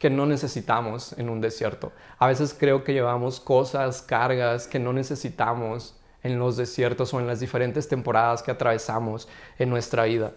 que 0.00 0.10
no 0.10 0.24
necesitamos 0.24 1.12
en 1.18 1.28
un 1.28 1.42
desierto. 1.42 1.92
A 2.18 2.26
veces 2.26 2.56
creo 2.58 2.82
que 2.82 2.94
llevamos 2.94 3.38
cosas, 3.38 4.00
cargas 4.00 4.66
que 4.66 4.78
no 4.78 4.94
necesitamos 4.94 5.94
en 6.22 6.38
los 6.38 6.56
desiertos 6.56 7.12
o 7.12 7.20
en 7.20 7.26
las 7.26 7.38
diferentes 7.38 7.86
temporadas 7.86 8.42
que 8.42 8.50
atravesamos 8.50 9.28
en 9.58 9.68
nuestra 9.68 10.04
vida. 10.04 10.32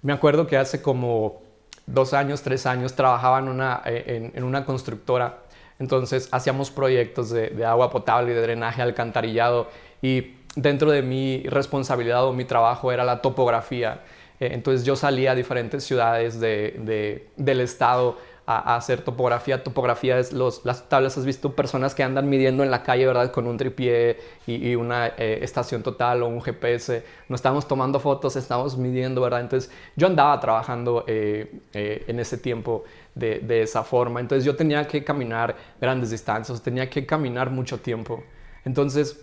Me 0.00 0.12
acuerdo 0.12 0.46
que 0.46 0.56
hace 0.56 0.80
como 0.80 1.42
dos 1.86 2.14
años, 2.14 2.42
tres 2.42 2.66
años, 2.66 2.94
trabajaba 2.94 3.40
en 3.40 3.48
una, 3.48 3.82
eh, 3.84 4.62
constructora. 4.64 5.40
Entonces 5.80 6.28
hacíamos 6.30 6.70
proyectos 6.70 7.30
de, 7.30 7.64
agua 7.66 7.90
potable 7.90 8.30
y 8.30 8.34
de 8.36 8.42
drenaje 8.42 8.80
alcantarillado 8.80 9.68
y 10.00 10.36
dentro 10.54 10.92
de 10.92 11.02
mi 11.02 11.42
responsabilidad 11.48 12.24
o 12.26 12.32
mi 12.32 12.44
trabajo 12.44 12.92
era 12.92 13.02
la 13.02 13.20
topografía. 13.22 14.02
Eh, 14.40 14.50
entonces 14.52 14.84
yo 14.84 14.96
salía 14.96 15.32
a 15.32 15.34
diferentes 15.34 15.84
ciudades 15.84 16.40
de, 16.40 17.28
del 17.36 17.60
estado 17.60 18.16
a, 18.46 18.76
hacer 18.76 19.02
topografía. 19.02 19.62
Topografía 19.62 20.18
es 20.18 20.32
las 20.32 20.88
tablas, 20.88 21.16
has 21.16 21.24
visto 21.24 21.52
personas 21.52 21.94
que 21.94 22.02
andan 22.02 22.28
midiendo 22.28 22.62
en 22.62 22.70
la 22.70 22.82
calle, 22.82 23.06
¿verdad? 23.06 23.30
Con 23.30 23.46
un 23.46 23.56
tripié 23.56 24.18
y, 24.46 24.74
una 24.74 25.08
eh, 25.08 25.38
estación 25.42 25.82
total 25.82 26.22
o 26.22 26.28
un 26.28 26.42
GPS. 26.42 27.04
No 27.28 27.36
estamos 27.36 27.66
tomando 27.66 28.00
fotos, 28.00 28.36
estamos 28.36 28.76
midiendo, 28.76 29.20
¿verdad? 29.20 29.40
Entonces 29.40 29.70
yo 29.96 30.06
andaba 30.06 30.38
trabajando 30.40 31.04
eh, 31.06 31.62
en 31.72 32.20
ese 32.20 32.38
tiempo 32.38 32.84
de, 33.14 33.38
de 33.40 33.62
esa 33.62 33.82
forma. 33.82 34.20
Entonces 34.20 34.44
yo 34.44 34.56
tenía 34.56 34.86
que 34.86 35.04
caminar 35.04 35.56
grandes 35.80 36.10
distancias, 36.10 36.62
tenía 36.62 36.90
que 36.90 37.06
caminar 37.06 37.50
mucho 37.50 37.78
tiempo. 37.78 38.22
Entonces, 38.64 39.20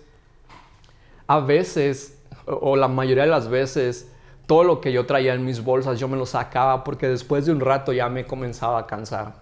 a 1.27 1.39
veces, 1.39 2.19
o 2.45 2.75
la 2.75 2.87
mayoría 2.87 3.23
de 3.23 3.29
las 3.29 3.47
veces, 3.47 4.11
todo 4.45 4.63
lo 4.63 4.81
que 4.81 4.91
yo 4.91 5.05
traía 5.05 5.33
en 5.33 5.45
mis 5.45 5.63
bolsas 5.63 5.99
yo 5.99 6.07
me 6.07 6.17
lo 6.17 6.25
sacaba 6.25 6.83
porque 6.83 7.07
después 7.07 7.45
de 7.45 7.51
un 7.51 7.59
rato 7.59 7.93
ya 7.93 8.09
me 8.09 8.25
comenzaba 8.25 8.79
a 8.79 8.87
cansar. 8.87 9.33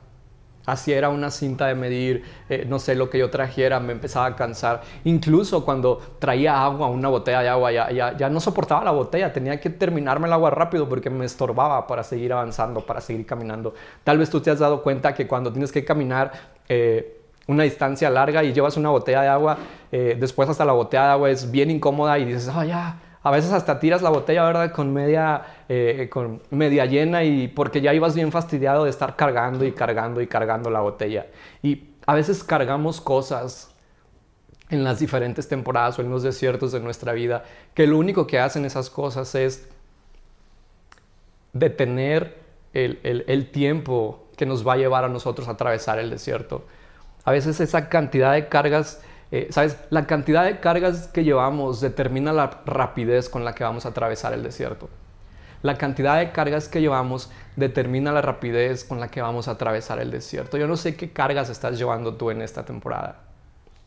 Así 0.65 0.93
era 0.93 1.09
una 1.09 1.31
cinta 1.31 1.65
de 1.65 1.73
medir, 1.73 2.23
eh, 2.47 2.63
no 2.67 2.77
sé, 2.77 2.93
lo 2.93 3.09
que 3.09 3.17
yo 3.17 3.29
trajera 3.31 3.79
me 3.79 3.91
empezaba 3.91 4.27
a 4.27 4.35
cansar. 4.35 4.81
Incluso 5.03 5.65
cuando 5.65 5.99
traía 6.19 6.63
agua, 6.63 6.87
una 6.87 7.09
botella 7.09 7.41
de 7.41 7.49
agua, 7.49 7.71
ya, 7.71 7.91
ya, 7.91 8.15
ya 8.15 8.29
no 8.29 8.39
soportaba 8.39 8.83
la 8.83 8.91
botella, 8.91 9.33
tenía 9.33 9.59
que 9.59 9.71
terminarme 9.71 10.27
el 10.27 10.33
agua 10.33 10.51
rápido 10.51 10.87
porque 10.87 11.09
me 11.09 11.25
estorbaba 11.25 11.87
para 11.87 12.03
seguir 12.03 12.33
avanzando, 12.33 12.81
para 12.85 13.01
seguir 13.01 13.25
caminando. 13.25 13.73
Tal 14.03 14.19
vez 14.19 14.29
tú 14.29 14.41
te 14.41 14.51
has 14.51 14.59
dado 14.59 14.83
cuenta 14.83 15.13
que 15.15 15.25
cuando 15.25 15.51
tienes 15.51 15.71
que 15.71 15.83
caminar 15.83 16.31
eh, 16.67 17.19
una 17.47 17.63
distancia 17.63 18.09
larga 18.11 18.43
y 18.43 18.53
llevas 18.53 18.77
una 18.77 18.89
botella 18.89 19.23
de 19.23 19.27
agua, 19.27 19.57
eh, 19.91 20.17
después 20.19 20.47
hasta 20.49 20.65
la 20.65 20.73
botella 20.73 21.05
de 21.05 21.11
agua 21.13 21.29
es 21.31 21.49
bien 21.49 21.71
incómoda 21.71 22.19
y 22.19 22.25
dices, 22.25 22.51
oh 22.55 22.63
ya, 22.63 22.95
a 23.21 23.31
veces 23.31 23.51
hasta 23.51 23.79
tiras 23.79 24.01
la 24.01 24.09
botella, 24.09 24.45
¿verdad? 24.45 24.71
Con 24.71 24.93
media, 24.93 25.43
eh, 25.67 26.07
con 26.11 26.41
media 26.51 26.85
llena 26.85 27.23
y 27.23 27.49
porque 27.49 27.81
ya 27.81 27.93
ibas 27.93 28.15
bien 28.15 28.31
fastidiado 28.31 28.85
de 28.85 28.89
estar 28.89 29.15
cargando 29.15 29.65
y 29.65 29.73
cargando 29.73 30.21
y 30.21 30.27
cargando 30.27 30.69
la 30.69 30.79
botella. 30.79 31.27
Y 31.61 31.89
a 32.05 32.13
veces 32.13 32.43
cargamos 32.43 33.01
cosas 33.01 33.75
en 34.69 34.83
las 34.83 34.99
diferentes 34.99 35.47
temporadas 35.47 35.99
o 35.99 36.01
en 36.01 36.09
los 36.09 36.23
desiertos 36.23 36.71
de 36.71 36.79
nuestra 36.79 37.11
vida 37.11 37.43
que 37.73 37.88
lo 37.88 37.97
único 37.97 38.25
que 38.27 38.39
hacen 38.39 38.65
esas 38.65 38.89
cosas 38.89 39.35
es 39.35 39.67
detener 41.53 42.38
el, 42.73 42.99
el 43.03 43.51
tiempo 43.51 44.27
que 44.38 44.45
nos 44.45 44.65
va 44.65 44.73
a 44.73 44.77
llevar 44.77 45.03
a 45.03 45.09
nosotros 45.09 45.47
a 45.47 45.51
atravesar 45.51 45.99
el 45.99 46.09
desierto. 46.09 46.63
A 47.25 47.31
veces 47.31 47.59
esa 47.59 47.89
cantidad 47.89 48.33
de 48.33 48.47
cargas 48.47 49.01
eh, 49.31 49.48
¿Sabes? 49.51 49.77
La 49.89 50.07
cantidad 50.07 50.43
de 50.43 50.59
cargas 50.59 51.07
que 51.07 51.24
llevamos 51.24 51.81
determina 51.81 52.33
la 52.33 52.62
rapidez 52.65 53.29
con 53.29 53.45
la 53.45 53.53
que 53.53 53.63
vamos 53.63 53.86
a 53.86 53.89
atravesar 53.89 54.33
el 54.33 54.43
desierto. 54.43 54.89
La 55.62 55.77
cantidad 55.77 56.17
de 56.17 56.31
cargas 56.31 56.67
que 56.67 56.81
llevamos 56.81 57.29
determina 57.55 58.12
la 58.12 58.21
rapidez 58.21 58.83
con 58.86 59.00
la 59.00 59.09
que 59.09 59.21
vamos 59.21 59.48
a 59.48 59.51
atravesar 59.51 60.00
el 60.00 60.09
desierto. 60.09 60.57
Yo 60.57 60.67
no 60.67 60.77
sé 60.77 60.95
qué 60.95 61.12
cargas 61.12 61.50
estás 61.50 61.77
llevando 61.77 62.15
tú 62.15 62.31
en 62.31 62.41
esta 62.41 62.63
temporada. 62.63 63.28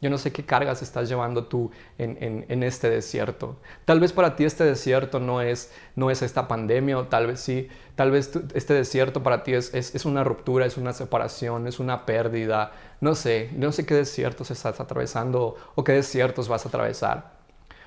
Yo 0.03 0.11
no 0.11 0.19
sé 0.19 0.33
qué 0.33 0.45
cargas 0.45 0.83
estás 0.83 1.09
llevando 1.09 1.45
tú 1.45 1.71
en, 1.97 2.63
este 2.65 2.91
desierto. 2.91 3.57
Tal 3.85 4.01
vez 4.01 4.13
para 4.13 4.35
ti 4.35 4.45
este 4.45 4.65
desierto 4.65 5.21
no 5.21 5.41
es, 5.41 5.71
esta 5.97 6.49
pandemia, 6.49 6.99
o 6.99 7.05
tal 7.05 7.29
vez 7.29 7.39
sí. 7.39 7.69
Tal 7.95 8.11
vez 8.11 8.33
este 8.53 8.75
desierto 8.75 9.23
para 9.23 9.45
ti 9.45 9.55
es, 9.55 9.73
es, 9.73 10.05
una 10.05 10.25
ruptura, 10.25 10.67
es 10.67 10.77
una 10.77 10.93
separación, 10.93 11.69
es 11.69 11.79
una 11.79 12.05
pérdida. 12.05 12.73
No 13.01 13.15
sé, 13.15 13.51
no 13.55 13.71
sé 13.71 13.87
qué 13.87 13.95
desiertos 13.95 14.51
estás 14.51 14.81
atravesando 14.81 15.57
o 15.77 15.85
qué 15.85 15.93
desiertos 15.93 16.49
vas 16.49 16.67
a 16.67 16.69
atravesar. 16.69 17.35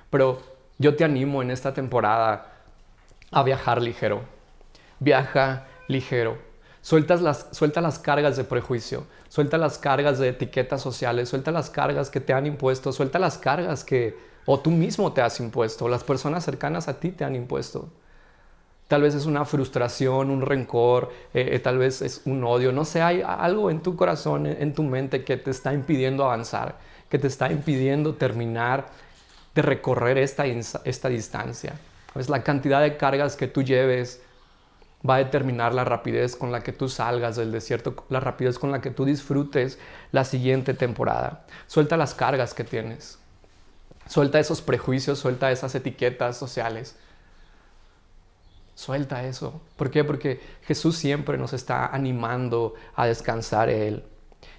Pero 0.10 0.42
yo 0.78 0.96
te 0.96 1.04
animo 1.04 1.42
en 1.42 1.52
esta 1.52 1.74
temporada 1.74 2.54
a 3.30 3.44
viajar 3.44 3.82
ligero. 3.82 4.22
Viaja 5.02 5.68
ligero. 5.90 6.38
Sueltas 6.82 7.22
las, 7.22 7.48
suelta 7.52 7.82
las 7.82 8.00
cargas 8.00 8.38
de 8.38 8.46
prejuicio, 8.46 9.06
suelta 9.30 9.58
las 9.58 9.78
cargas 9.78 10.20
de 10.20 10.30
etiquetas 10.30 10.82
sociales, 10.82 11.30
suelta 11.30 11.52
las 11.52 11.70
cargas 11.70 12.10
que 12.10 12.20
te 12.20 12.34
han 12.34 12.46
impuesto, 12.46 12.92
suelta 12.92 13.20
las 13.20 13.38
cargas 13.38 13.84
que 13.84 14.18
o 14.46 14.60
tú 14.60 14.72
mismo 14.72 15.12
te 15.12 15.22
has 15.22 15.40
impuesto, 15.40 15.86
o 15.86 15.90
las 15.90 16.04
personas 16.04 16.46
cercanas 16.46 16.88
a 16.88 17.00
ti 17.00 17.12
te 17.12 17.24
han 17.24 17.36
impuesto. 17.36 17.90
Tal 18.88 19.02
vez 19.02 19.16
es 19.16 19.26
una 19.26 19.46
frustración, 19.46 20.30
un 20.30 20.42
rencor, 20.42 21.12
eh, 21.34 21.50
eh, 21.54 21.60
tal 21.60 21.80
vez 21.80 22.04
es 22.04 22.22
un 22.26 22.44
odio, 22.44 22.72
no 22.72 22.86
sé, 22.86 23.02
hay 23.02 23.24
algo 23.26 23.72
en 23.72 23.82
tu 23.82 23.96
corazón, 23.96 24.46
en, 24.46 24.74
tu 24.76 24.84
mente 24.84 25.24
que 25.24 25.38
te 25.38 25.50
está 25.50 25.74
impidiendo 25.74 26.24
avanzar, 26.24 26.78
que 27.10 27.18
te 27.18 27.26
está 27.26 27.52
impidiendo 27.52 28.14
terminar 28.14 28.86
de 29.56 29.64
recorrer 29.64 30.20
esta, 30.20 30.46
esta 30.46 31.10
distancia. 31.10 31.74
Es 32.14 32.30
la 32.30 32.44
cantidad 32.44 32.82
de 32.82 32.96
cargas 32.96 33.36
que 33.36 33.48
tú 33.48 33.64
lleves 33.64 34.22
va 35.08 35.16
a 35.16 35.20
determinar 35.20 35.74
la 35.74 35.84
rapidez 35.84 36.36
con 36.36 36.52
la 36.52 36.62
que 36.62 36.74
tú 36.74 36.90
salgas 36.90 37.36
del 37.36 37.52
desierto, 37.52 38.06
la 38.10 38.20
rapidez 38.20 38.58
con 38.60 38.72
la 38.72 38.82
que 38.82 38.92
tú 38.92 39.06
disfrutes 39.06 39.78
la 40.12 40.26
siguiente 40.26 40.74
temporada. 40.74 41.46
Suelta 41.68 41.98
las 41.98 42.14
cargas 42.14 42.54
que 42.54 42.64
tienes. 42.64 43.20
Suelta 44.08 44.40
esos 44.40 44.62
prejuicios, 44.62 45.20
suelta 45.20 45.52
esas 45.52 45.74
etiquetas 45.76 46.38
sociales. 46.38 46.96
Suelta 48.76 49.24
eso. 49.24 49.62
¿Por 49.78 49.90
qué? 49.90 50.04
Porque 50.04 50.42
Jesús 50.64 50.98
siempre 50.98 51.38
nos 51.38 51.54
está 51.54 51.88
animando 51.88 52.74
a 52.96 53.08
descansar 53.08 53.70
Él. 53.70 54.04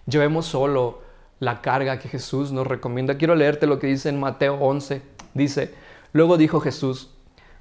Llevemos 0.06 0.46
solo 0.46 1.02
la 1.38 1.60
carga 1.60 1.98
que 1.98 2.08
Jesús 2.08 2.50
nos 2.50 2.66
recomienda. 2.66 3.18
Quiero 3.18 3.34
leerte 3.34 3.66
lo 3.66 3.78
que 3.78 3.88
dice 3.88 4.08
en 4.08 4.18
Mateo 4.18 4.54
11. 4.54 5.02
Dice, 5.34 5.74
luego 6.12 6.38
dijo 6.38 6.60
Jesús, 6.60 7.10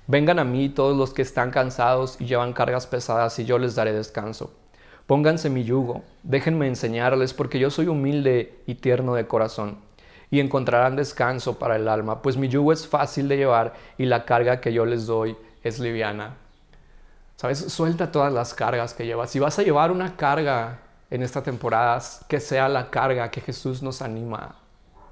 Vengan 0.07 0.37
a 0.37 0.43
mí 0.43 0.69
todos 0.69 0.95
los 0.95 1.13
que 1.13 1.23
están 1.23 1.49
cansados 1.49 2.17
y 2.19 2.25
llevan 2.25 2.53
cargas 2.53 2.85
pesadas 2.85 3.39
y 3.39 3.45
yo 3.45 3.57
les 3.57 3.73
daré 3.73 3.91
descanso. 3.91 4.53
Pónganse 5.07 5.49
mi 5.49 5.63
yugo, 5.63 6.03
déjenme 6.21 6.67
enseñarles 6.67 7.33
porque 7.33 7.57
yo 7.57 7.71
soy 7.71 7.87
humilde 7.87 8.61
y 8.67 8.75
tierno 8.75 9.15
de 9.15 9.25
corazón 9.25 9.79
y 10.29 10.39
encontrarán 10.39 10.95
descanso 10.95 11.57
para 11.57 11.75
el 11.75 11.87
alma, 11.87 12.21
pues 12.21 12.37
mi 12.37 12.49
yugo 12.49 12.71
es 12.71 12.87
fácil 12.87 13.27
de 13.27 13.37
llevar 13.37 13.73
y 13.97 14.05
la 14.05 14.25
carga 14.25 14.61
que 14.61 14.73
yo 14.73 14.85
les 14.85 15.07
doy 15.07 15.35
es 15.63 15.79
liviana. 15.79 16.37
¿Sabes? 17.35 17.59
Suelta 17.59 18.11
todas 18.11 18.31
las 18.31 18.53
cargas 18.53 18.93
que 18.93 19.05
llevas. 19.05 19.31
Si 19.31 19.39
vas 19.39 19.57
a 19.57 19.63
llevar 19.63 19.91
una 19.91 20.15
carga 20.15 20.81
en 21.09 21.23
esta 21.23 21.41
temporada, 21.41 21.99
que 22.27 22.39
sea 22.39 22.69
la 22.69 22.89
carga 22.89 23.29
que 23.31 23.41
Jesús 23.41 23.81
nos 23.81 24.01
anima 24.01 24.55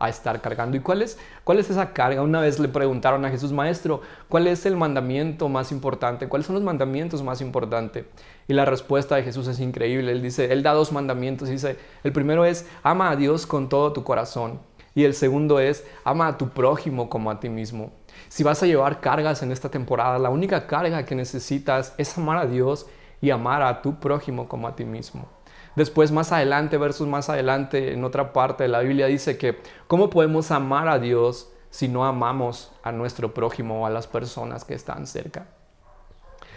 a 0.05 0.09
estar 0.09 0.41
cargando. 0.41 0.77
¿Y 0.77 0.79
cuál 0.79 1.01
es, 1.01 1.17
cuál 1.43 1.59
es 1.59 1.69
esa 1.69 1.93
carga? 1.93 2.21
Una 2.21 2.41
vez 2.41 2.59
le 2.59 2.67
preguntaron 2.67 3.23
a 3.25 3.29
Jesús, 3.29 3.51
Maestro, 3.51 4.01
¿cuál 4.29 4.47
es 4.47 4.65
el 4.65 4.75
mandamiento 4.75 5.49
más 5.49 5.71
importante? 5.71 6.27
¿Cuáles 6.27 6.47
son 6.47 6.55
los 6.55 6.63
mandamientos 6.63 7.23
más 7.23 7.41
importantes? 7.41 8.05
Y 8.47 8.53
la 8.53 8.65
respuesta 8.65 9.15
de 9.15 9.23
Jesús 9.23 9.47
es 9.47 9.59
increíble. 9.59 10.11
Él 10.11 10.21
dice, 10.21 10.51
Él 10.51 10.63
da 10.63 10.73
dos 10.73 10.91
mandamientos. 10.91 11.49
Dice, 11.49 11.77
el 12.03 12.11
primero 12.11 12.45
es, 12.45 12.67
ama 12.83 13.09
a 13.09 13.15
Dios 13.15 13.45
con 13.45 13.69
todo 13.69 13.93
tu 13.93 14.03
corazón. 14.03 14.59
Y 14.95 15.05
el 15.05 15.13
segundo 15.13 15.59
es, 15.59 15.85
ama 16.03 16.27
a 16.27 16.37
tu 16.37 16.49
prójimo 16.49 17.09
como 17.09 17.31
a 17.31 17.39
ti 17.39 17.49
mismo. 17.49 17.91
Si 18.29 18.43
vas 18.43 18.61
a 18.61 18.67
llevar 18.67 18.99
cargas 18.99 19.41
en 19.41 19.51
esta 19.51 19.69
temporada, 19.69 20.19
la 20.19 20.29
única 20.29 20.67
carga 20.67 21.05
que 21.05 21.15
necesitas 21.15 21.95
es 21.97 22.17
amar 22.17 22.37
a 22.37 22.45
Dios 22.45 22.85
y 23.21 23.31
amar 23.31 23.63
a 23.63 23.81
tu 23.81 23.99
prójimo 23.99 24.47
como 24.47 24.67
a 24.67 24.75
ti 24.75 24.85
mismo. 24.85 25.27
Después, 25.75 26.11
más 26.11 26.31
adelante, 26.31 26.77
versos 26.77 27.07
más 27.07 27.29
adelante, 27.29 27.93
en 27.93 28.03
otra 28.03 28.31
parte 28.31 28.63
de 28.63 28.69
la 28.69 28.81
Biblia 28.81 29.07
dice 29.07 29.37
que 29.37 29.59
¿cómo 29.87 30.09
podemos 30.09 30.51
amar 30.51 30.87
a 30.87 30.99
Dios 30.99 31.49
si 31.71 31.87
no 31.87 32.05
amamos 32.05 32.71
a 32.83 32.91
nuestro 32.91 33.33
prójimo 33.33 33.81
o 33.81 33.85
a 33.85 33.89
las 33.89 34.05
personas 34.05 34.65
que 34.65 34.75
están 34.75 35.07
cerca? 35.07 35.47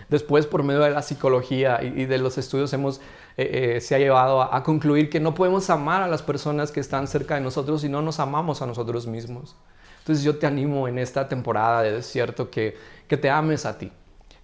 Después, 0.08 0.46
por 0.46 0.62
medio 0.62 0.80
de 0.80 0.90
la 0.90 1.02
psicología 1.02 1.82
y, 1.82 2.04
de 2.04 2.18
los 2.18 2.38
estudios, 2.38 2.72
hemos, 2.72 3.00
eh, 3.36 3.76
eh, 3.76 3.80
se 3.80 3.94
ha 3.96 3.98
llevado 3.98 4.40
a, 4.40 4.62
concluir 4.62 5.10
que 5.10 5.18
no 5.18 5.34
podemos 5.34 5.68
amar 5.68 6.02
a 6.02 6.08
las 6.08 6.22
personas 6.22 6.70
que 6.70 6.78
están 6.78 7.08
cerca 7.08 7.34
de 7.34 7.40
nosotros 7.40 7.80
si 7.80 7.88
no 7.88 8.02
nos 8.02 8.20
amamos 8.20 8.62
a 8.62 8.66
nosotros 8.66 9.08
mismos. 9.08 9.56
Entonces 9.98 10.22
yo 10.22 10.38
te 10.38 10.46
animo 10.46 10.86
en 10.86 10.98
esta 10.98 11.26
temporada 11.26 11.82
de 11.82 11.92
desierto 11.92 12.50
que, 12.50 12.76
que 13.08 13.16
te 13.16 13.28
ames 13.28 13.66
a 13.66 13.78
ti, 13.78 13.90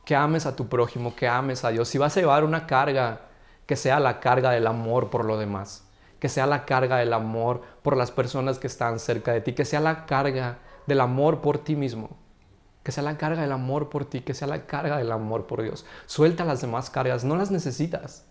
que 0.05 0.17
ames 0.17 0.47
a 0.47 0.57
tu 0.57 0.69
prójimo, 0.69 1.15
que 1.15 1.29
ames 1.29 1.65
a 1.65 1.69
Dios. 1.69 1.87
Si 1.87 1.97
vas 1.97 2.17
a 2.17 2.21
llevar 2.21 2.43
una 2.43 2.67
carga 2.67 3.21
que 3.67 3.77
sea 3.77 4.01
la 4.01 4.21
carga 4.21 4.51
del 4.51 4.67
amor 4.67 5.11
por 5.11 5.25
lo 5.25 5.39
demás, 5.39 5.85
que 6.19 6.29
sea 6.29 6.47
la 6.47 6.65
carga 6.65 6.97
del 6.99 7.13
amor 7.13 7.63
por 7.83 7.97
las 7.97 8.11
personas 8.11 8.59
que 8.59 8.67
están 8.67 8.99
cerca 8.99 9.33
de 9.33 9.41
ti, 9.41 9.53
que 9.53 9.65
sea 9.65 9.81
la 9.81 10.07
carga 10.07 10.59
del 10.87 11.01
amor 11.01 11.41
por 11.41 11.59
ti 11.59 11.77
mismo, 11.77 12.11
que 12.83 12.93
sea 12.93 13.03
la 13.03 13.19
carga 13.19 13.43
del 13.43 13.53
amor 13.53 13.89
por 13.89 14.05
ti, 14.05 14.21
que 14.21 14.35
sea 14.35 14.49
la 14.49 14.67
carga 14.67 14.99
del 14.99 15.13
amor 15.13 15.47
por 15.47 15.63
Dios. 15.63 15.85
Suelta 16.07 16.45
las 16.45 16.61
demás 16.61 16.91
cargas, 16.91 17.25
no 17.25 17.37
las 17.37 17.51
necesitas, 17.51 18.25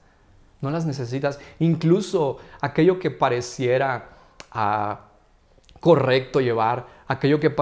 no 0.62 0.72
las 0.72 0.86
necesitas. 0.86 1.40
Incluso 1.60 2.38
aquello 2.60 3.00
que 3.00 3.12
pareciera 3.12 4.10
ah, 4.52 5.11
correcto 5.82 6.40
llevar, 6.40 6.86
aquello 7.08 7.40
que, 7.40 7.54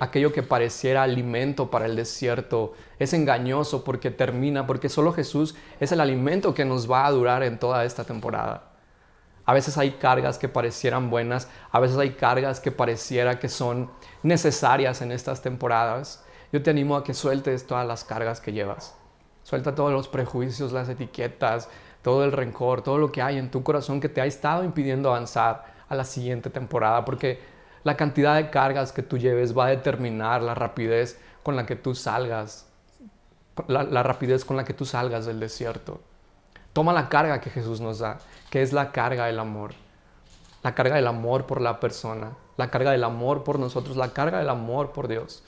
aquello 0.00 0.32
que 0.32 0.42
pareciera 0.42 1.02
alimento 1.02 1.70
para 1.70 1.86
el 1.86 1.96
desierto, 1.96 2.72
es 2.98 3.12
engañoso 3.12 3.84
porque 3.84 4.10
termina, 4.10 4.66
porque 4.66 4.88
solo 4.88 5.12
Jesús 5.12 5.56
es 5.80 5.92
el 5.92 6.00
alimento 6.00 6.54
que 6.54 6.64
nos 6.64 6.90
va 6.90 7.04
a 7.04 7.10
durar 7.10 7.42
en 7.42 7.58
toda 7.58 7.84
esta 7.84 8.04
temporada. 8.04 8.70
A 9.44 9.54
veces 9.54 9.76
hay 9.76 9.92
cargas 9.92 10.38
que 10.38 10.48
parecieran 10.48 11.10
buenas, 11.10 11.48
a 11.72 11.80
veces 11.80 11.98
hay 11.98 12.10
cargas 12.10 12.60
que 12.60 12.70
pareciera 12.70 13.40
que 13.40 13.48
son 13.48 13.90
necesarias 14.22 15.02
en 15.02 15.10
estas 15.10 15.42
temporadas. 15.42 16.24
Yo 16.52 16.62
te 16.62 16.70
animo 16.70 16.96
a 16.96 17.02
que 17.02 17.12
sueltes 17.12 17.66
todas 17.66 17.86
las 17.86 18.04
cargas 18.04 18.40
que 18.40 18.52
llevas. 18.52 18.94
Suelta 19.42 19.74
todos 19.74 19.90
los 19.90 20.06
prejuicios, 20.06 20.70
las 20.72 20.88
etiquetas, 20.88 21.68
todo 22.02 22.24
el 22.24 22.30
rencor, 22.30 22.82
todo 22.82 22.98
lo 22.98 23.10
que 23.10 23.20
hay 23.20 23.38
en 23.38 23.50
tu 23.50 23.64
corazón 23.64 24.00
que 24.00 24.08
te 24.08 24.20
ha 24.20 24.26
estado 24.26 24.62
impidiendo 24.62 25.08
avanzar 25.08 25.77
a 25.88 25.94
la 25.94 26.04
siguiente 26.04 26.50
temporada, 26.50 27.04
porque 27.04 27.40
la 27.84 27.96
cantidad 27.96 28.36
de 28.36 28.50
cargas 28.50 28.92
que 28.92 29.02
tú 29.02 29.18
lleves 29.18 29.56
va 29.56 29.66
a 29.66 29.70
determinar 29.70 30.42
la 30.42 30.54
rapidez 30.54 31.18
con 31.42 31.56
la 31.56 31.66
que 31.66 31.76
tú 31.76 31.94
salgas, 31.94 32.66
la, 33.66 33.82
la 33.82 34.02
rapidez 34.02 34.44
con 34.44 34.56
la 34.56 34.64
que 34.64 34.74
tú 34.74 34.84
salgas 34.84 35.26
del 35.26 35.40
desierto. 35.40 36.00
Toma 36.72 36.92
la 36.92 37.08
carga 37.08 37.40
que 37.40 37.50
Jesús 37.50 37.80
nos 37.80 38.00
da, 38.00 38.18
que 38.50 38.62
es 38.62 38.72
la 38.72 38.92
carga 38.92 39.26
del 39.26 39.38
amor. 39.38 39.72
La 40.62 40.74
carga 40.74 40.96
del 40.96 41.06
amor 41.06 41.46
por 41.46 41.60
la 41.60 41.80
persona, 41.80 42.32
la 42.56 42.70
carga 42.70 42.90
del 42.90 43.04
amor 43.04 43.44
por 43.44 43.58
nosotros, 43.58 43.96
la 43.96 44.12
carga 44.12 44.38
del 44.38 44.48
amor 44.48 44.92
por 44.92 45.08
Dios. 45.08 45.42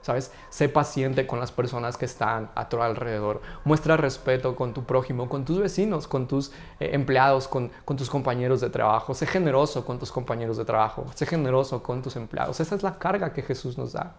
¿Sabes? 0.00 0.32
Sé 0.48 0.68
paciente 0.68 1.26
con 1.26 1.40
las 1.40 1.52
personas 1.52 1.96
que 1.96 2.04
están 2.04 2.50
a 2.54 2.68
tu 2.68 2.80
alrededor. 2.80 3.42
Muestra 3.64 3.96
respeto 3.96 4.56
con 4.56 4.72
tu 4.72 4.84
prójimo, 4.84 5.28
con 5.28 5.44
tus 5.44 5.58
vecinos, 5.58 6.08
con 6.08 6.28
tus 6.28 6.50
eh, 6.80 6.90
empleados, 6.92 7.48
con, 7.48 7.70
tus 7.96 8.08
compañeros 8.08 8.60
de 8.60 8.70
trabajo. 8.70 9.14
Sé 9.14 9.26
generoso 9.26 9.84
con 9.84 9.98
tus 9.98 10.12
compañeros 10.12 10.56
de 10.56 10.64
trabajo. 10.64 11.06
Sé 11.14 11.26
generoso 11.26 11.82
con 11.82 12.02
tus 12.02 12.16
empleados. 12.16 12.60
Esa 12.60 12.74
es 12.74 12.82
la 12.82 12.98
carga 12.98 13.32
que 13.32 13.42
Jesús 13.42 13.76
nos 13.76 13.92
da. 13.92 14.14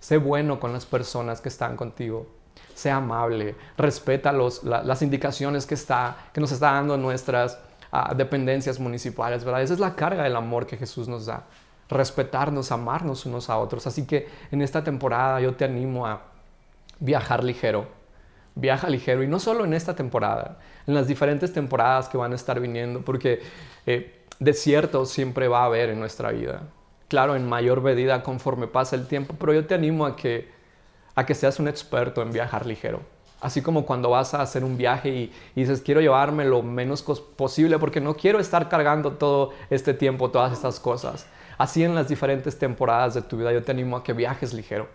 Sé 0.00 0.18
bueno 0.18 0.58
con 0.58 0.72
las 0.72 0.84
personas 0.84 1.40
que 1.40 1.48
están 1.48 1.76
contigo 1.76 2.26
sea 2.74 2.96
amable, 2.96 3.54
respeta 3.76 4.32
las 4.32 5.02
indicaciones 5.02 5.66
que, 5.66 5.74
está, 5.74 6.16
que 6.32 6.40
nos 6.40 6.52
está 6.52 6.72
dando 6.72 6.96
nuestras 6.96 7.58
ah, 7.90 8.14
dependencias 8.14 8.78
municipales, 8.78 9.44
¿verdad? 9.44 9.62
Esa 9.62 9.74
es 9.74 9.80
la 9.80 9.94
carga 9.94 10.24
del 10.24 10.36
amor 10.36 10.66
que 10.66 10.76
Jesús 10.76 11.08
nos 11.08 11.26
da, 11.26 11.44
respetarnos, 11.92 12.72
amarnos 12.72 13.26
unos 13.26 13.50
a 13.50 13.58
otros. 13.58 13.86
Así 13.86 14.06
que 14.06 14.28
en 14.50 14.62
esta 14.62 14.82
temporada 14.82 15.40
yo 15.40 15.54
te 15.54 15.64
animo 15.64 16.06
a 16.06 16.22
viajar 17.00 17.44
ligero, 17.44 17.86
viaja 18.54 18.88
ligero 18.88 19.22
y 19.22 19.28
no 19.28 19.38
solo 19.38 19.64
en 19.64 19.74
esta 19.74 19.94
temporada, 19.94 20.58
en 20.86 20.94
las 20.94 21.06
diferentes 21.06 21.52
temporadas 21.52 22.08
que 22.08 22.18
van 22.18 22.32
a 22.32 22.36
estar 22.36 22.60
viniendo, 22.60 23.02
porque 23.02 23.40
eh, 23.86 24.24
desierto 24.38 25.04
siempre 25.06 25.48
va 25.48 25.62
a 25.62 25.66
haber 25.66 25.90
en 25.90 26.00
nuestra 26.00 26.30
vida. 26.30 26.62
Claro, 27.08 27.36
en 27.36 27.48
mayor 27.48 27.82
medida 27.82 28.22
conforme 28.22 28.66
pasa 28.66 28.96
el 28.96 29.06
tiempo, 29.06 29.34
pero 29.38 29.52
yo 29.52 29.66
te 29.66 29.74
animo 29.74 30.06
a 30.06 30.16
que 30.16 30.62
a 31.14 31.26
que 31.26 31.34
seas 31.34 31.58
un 31.58 31.68
experto 31.68 32.22
en 32.22 32.32
viajar 32.32 32.66
ligero. 32.66 33.00
Así 33.40 33.60
como 33.60 33.84
cuando 33.84 34.10
vas 34.10 34.34
a 34.34 34.42
hacer 34.42 34.62
un 34.62 34.76
viaje 34.76 35.08
y, 35.08 35.32
dices, 35.54 35.82
quiero 35.82 36.00
llevarme 36.00 36.44
lo 36.44 36.62
menos 36.62 37.02
posible 37.02 37.78
porque 37.78 38.00
no 38.00 38.14
quiero 38.14 38.38
estar 38.38 38.68
cargando 38.68 39.12
todo 39.12 39.50
este 39.68 39.94
tiempo, 39.94 40.30
todas 40.30 40.52
estas 40.52 40.78
cosas. 40.78 41.26
Así 41.62 41.84
en 41.84 41.94
las 41.94 42.08
diferentes 42.08 42.58
temporadas 42.58 43.14
de 43.14 43.22
tu 43.22 43.36
vida 43.36 43.52
yo 43.52 43.62
te 43.62 43.70
animo 43.70 43.96
a 43.96 44.02
que 44.02 44.12
viajes 44.12 44.52
ligero. 44.52 44.88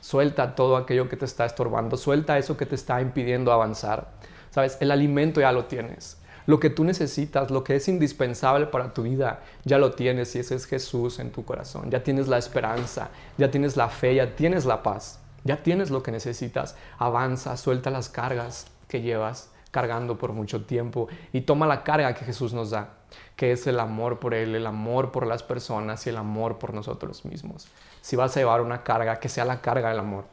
Suelta 0.00 0.54
todo 0.54 0.76
aquello 0.76 1.08
que 1.08 1.16
te 1.16 1.24
está 1.24 1.46
estorbando, 1.46 1.96
suelta 1.96 2.38
eso 2.38 2.56
que 2.56 2.64
te 2.64 2.76
está 2.76 3.00
impidiendo 3.00 3.50
avanzar. 3.50 4.06
Sabes, 4.52 4.78
el 4.78 4.92
alimento 4.92 5.40
ya 5.40 5.50
lo 5.50 5.64
tienes. 5.64 6.16
Lo 6.46 6.60
que 6.60 6.70
tú 6.70 6.84
necesitas, 6.84 7.50
lo 7.50 7.64
que 7.64 7.74
es 7.74 7.88
indispensable 7.88 8.66
para 8.66 8.94
tu 8.94 9.02
vida, 9.02 9.40
ya 9.64 9.78
lo 9.78 9.90
tienes 9.90 10.36
y 10.36 10.38
ese 10.38 10.54
es 10.54 10.66
Jesús 10.66 11.18
en 11.18 11.32
tu 11.32 11.44
corazón. 11.44 11.90
Ya 11.90 12.04
tienes 12.04 12.28
la 12.28 12.38
esperanza, 12.38 13.08
ya 13.36 13.50
tienes 13.50 13.76
la 13.76 13.88
fe, 13.88 14.14
ya 14.14 14.36
tienes 14.36 14.66
la 14.66 14.84
paz, 14.84 15.18
ya 15.42 15.64
tienes 15.64 15.90
lo 15.90 16.04
que 16.04 16.12
necesitas. 16.12 16.76
Avanza, 16.98 17.56
suelta 17.56 17.90
las 17.90 18.08
cargas 18.08 18.68
que 18.86 19.02
llevas 19.02 19.50
cargando 19.74 20.16
por 20.16 20.32
mucho 20.32 20.64
tiempo 20.64 21.08
y 21.32 21.40
toma 21.40 21.66
la 21.66 21.82
carga 21.82 22.14
que 22.14 22.24
Jesús 22.24 22.52
nos 22.52 22.70
da, 22.70 22.90
que 23.34 23.50
es 23.50 23.66
el 23.66 23.80
amor 23.80 24.20
por 24.20 24.32
Él, 24.32 24.54
el 24.54 24.68
amor 24.68 25.10
por 25.10 25.26
las 25.26 25.42
personas 25.42 26.06
y 26.06 26.10
el 26.10 26.16
amor 26.16 26.58
por 26.58 26.72
nosotros 26.72 27.24
mismos. 27.24 27.66
Si 28.00 28.14
vas 28.14 28.36
a 28.36 28.40
llevar 28.40 28.60
una 28.60 28.84
carga, 28.84 29.18
que 29.18 29.28
sea 29.28 29.44
la 29.44 29.60
carga 29.60 29.88
del 29.88 29.98
amor. 29.98 30.26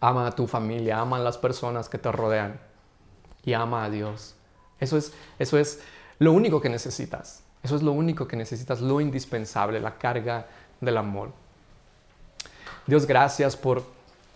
Ama 0.00 0.26
a 0.26 0.32
tu 0.32 0.48
familia, 0.48 0.98
ama 0.98 1.18
a 1.18 1.20
las 1.20 1.38
personas 1.38 1.88
que 1.88 1.96
te 1.96 2.10
rodean 2.10 2.58
y 3.44 3.52
ama 3.52 3.84
a 3.84 3.90
Dios. 3.90 4.34
Eso 4.80 4.96
es, 4.96 5.12
eso 5.38 5.56
es 5.56 5.80
lo 6.18 6.32
único 6.32 6.60
que 6.60 6.68
necesitas. 6.68 7.44
Eso 7.62 7.76
es 7.76 7.82
lo 7.82 7.92
único 7.92 8.26
que 8.26 8.34
necesitas, 8.34 8.80
lo 8.80 9.00
indispensable, 9.00 9.78
la 9.78 9.96
carga 9.96 10.48
del 10.80 10.96
amor. 10.96 11.30
Dios, 12.84 13.06
gracias 13.06 13.56
por 13.56 13.84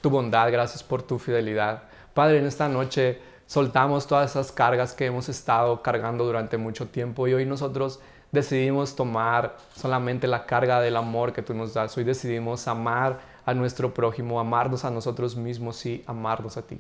tu 0.00 0.08
bondad, 0.08 0.52
gracias 0.52 0.84
por 0.84 1.02
tu 1.02 1.18
fidelidad. 1.18 1.82
Padre, 2.14 2.38
en 2.38 2.46
esta 2.46 2.68
noche 2.68 3.26
soltamos 3.48 4.06
todas 4.06 4.30
esas 4.30 4.52
cargas 4.52 4.94
que 4.94 5.06
hemos 5.06 5.28
estado 5.28 5.82
cargando 5.82 6.24
durante 6.24 6.56
mucho 6.56 6.86
tiempo 6.86 7.26
y 7.26 7.34
hoy 7.34 7.44
nosotros 7.44 7.98
decidimos 8.30 8.94
tomar 8.94 9.56
solamente 9.74 10.28
la 10.28 10.46
carga 10.46 10.80
del 10.80 10.96
amor 10.96 11.32
que 11.32 11.42
tú 11.42 11.52
nos 11.52 11.74
das. 11.74 11.98
Hoy 11.98 12.04
decidimos 12.04 12.68
amar 12.68 13.18
a 13.44 13.52
nuestro 13.54 13.92
prójimo, 13.92 14.38
amarnos 14.38 14.84
a 14.84 14.90
nosotros 14.90 15.34
mismos 15.34 15.84
y 15.84 16.04
amarnos 16.06 16.56
a 16.56 16.62
ti. 16.62 16.78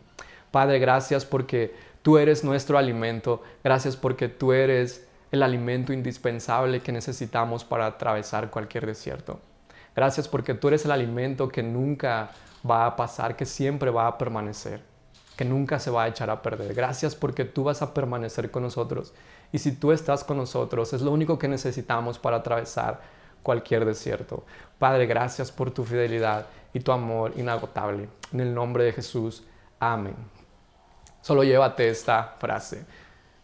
Padre, 0.52 0.78
gracias 0.78 1.24
porque 1.24 1.74
Tú 2.02 2.16
eres 2.16 2.44
nuestro 2.44 2.78
alimento. 2.78 3.42
Gracias 3.62 3.96
porque 3.96 4.28
tú 4.28 4.52
eres 4.52 5.06
el 5.30 5.42
alimento 5.42 5.92
indispensable 5.92 6.80
que 6.80 6.92
necesitamos 6.92 7.64
para 7.64 7.86
atravesar 7.86 8.50
cualquier 8.50 8.86
desierto. 8.86 9.40
Gracias 9.94 10.28
porque 10.28 10.54
tú 10.54 10.68
eres 10.68 10.84
el 10.84 10.92
alimento 10.92 11.48
que 11.48 11.62
nunca 11.62 12.30
va 12.68 12.86
a 12.86 12.96
pasar, 12.96 13.36
que 13.36 13.44
siempre 13.44 13.90
va 13.90 14.06
a 14.06 14.16
permanecer, 14.16 14.80
que 15.38 15.44
nunca 15.44 15.78
se 15.78 15.92
va 15.92 16.02
a 16.02 16.08
echar 16.08 16.30
a 16.30 16.42
perder. 16.42 16.74
Gracias 16.74 17.14
porque 17.14 17.44
tú 17.44 17.62
vas 17.62 17.80
a 17.80 17.94
permanecer 17.94 18.50
con 18.50 18.64
nosotros. 18.64 19.14
Y 19.52 19.58
si 19.60 19.70
tú 19.70 19.92
estás 19.92 20.24
con 20.24 20.36
nosotros, 20.36 20.92
es 20.92 21.00
lo 21.00 21.12
único 21.12 21.38
que 21.38 21.46
necesitamos 21.46 22.18
para 22.18 22.38
atravesar 22.38 23.00
cualquier 23.44 23.84
desierto. 23.84 24.44
Padre, 24.80 25.06
gracias 25.06 25.52
por 25.52 25.70
tu 25.70 25.84
fidelidad 25.84 26.46
y 26.74 26.80
tu 26.80 26.90
amor 26.90 27.34
inagotable. 27.36 28.08
En 28.32 28.40
el 28.40 28.52
nombre 28.52 28.82
de 28.82 28.92
Jesús. 28.92 29.44
Amén. 29.78 30.16
Solo 31.20 31.44
llévate 31.44 31.88
esta 31.88 32.34
frase. 32.40 32.84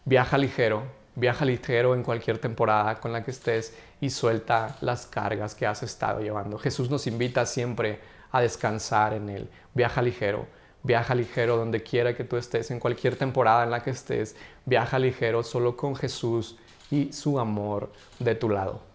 Viaja 0.03 0.37
ligero, 0.37 0.83
viaja 1.15 1.45
ligero 1.45 1.95
en 1.95 2.03
cualquier 2.03 2.39
temporada 2.39 2.99
con 2.99 3.13
la 3.13 3.23
que 3.23 3.31
estés 3.31 3.73
y 4.01 4.09
suelta 4.09 4.75
las 4.81 5.05
cargas 5.05 5.55
que 5.55 5.65
has 5.65 5.81
estado 5.81 6.19
llevando. 6.19 6.57
Jesús 6.57 6.89
nos 6.89 7.07
invita 7.07 7.45
siempre 7.45 8.01
a 8.33 8.41
descansar 8.41 9.13
en 9.13 9.29
Él. 9.29 9.49
Viaja 9.73 10.01
ligero, 10.01 10.45
viaja 10.85 11.15
ligero 11.15 11.57
donde 11.57 11.81
quiera 11.81 12.15
que 12.15 12.23
tú 12.23 12.37
estés, 12.37 12.69
en 12.69 12.79
cualquier 12.79 13.15
temporada 13.15 13.63
en 13.63 13.71
la 13.71 13.81
que 13.81 13.89
estés. 13.89 14.35
Viaja 14.65 14.99
ligero 14.99 15.43
solo 15.43 15.75
con 15.75 15.95
Jesús 15.95 16.57
y 16.91 17.11
su 17.11 17.39
amor 17.39 17.91
de 18.19 18.35
tu 18.35 18.49
lado. 18.49 18.94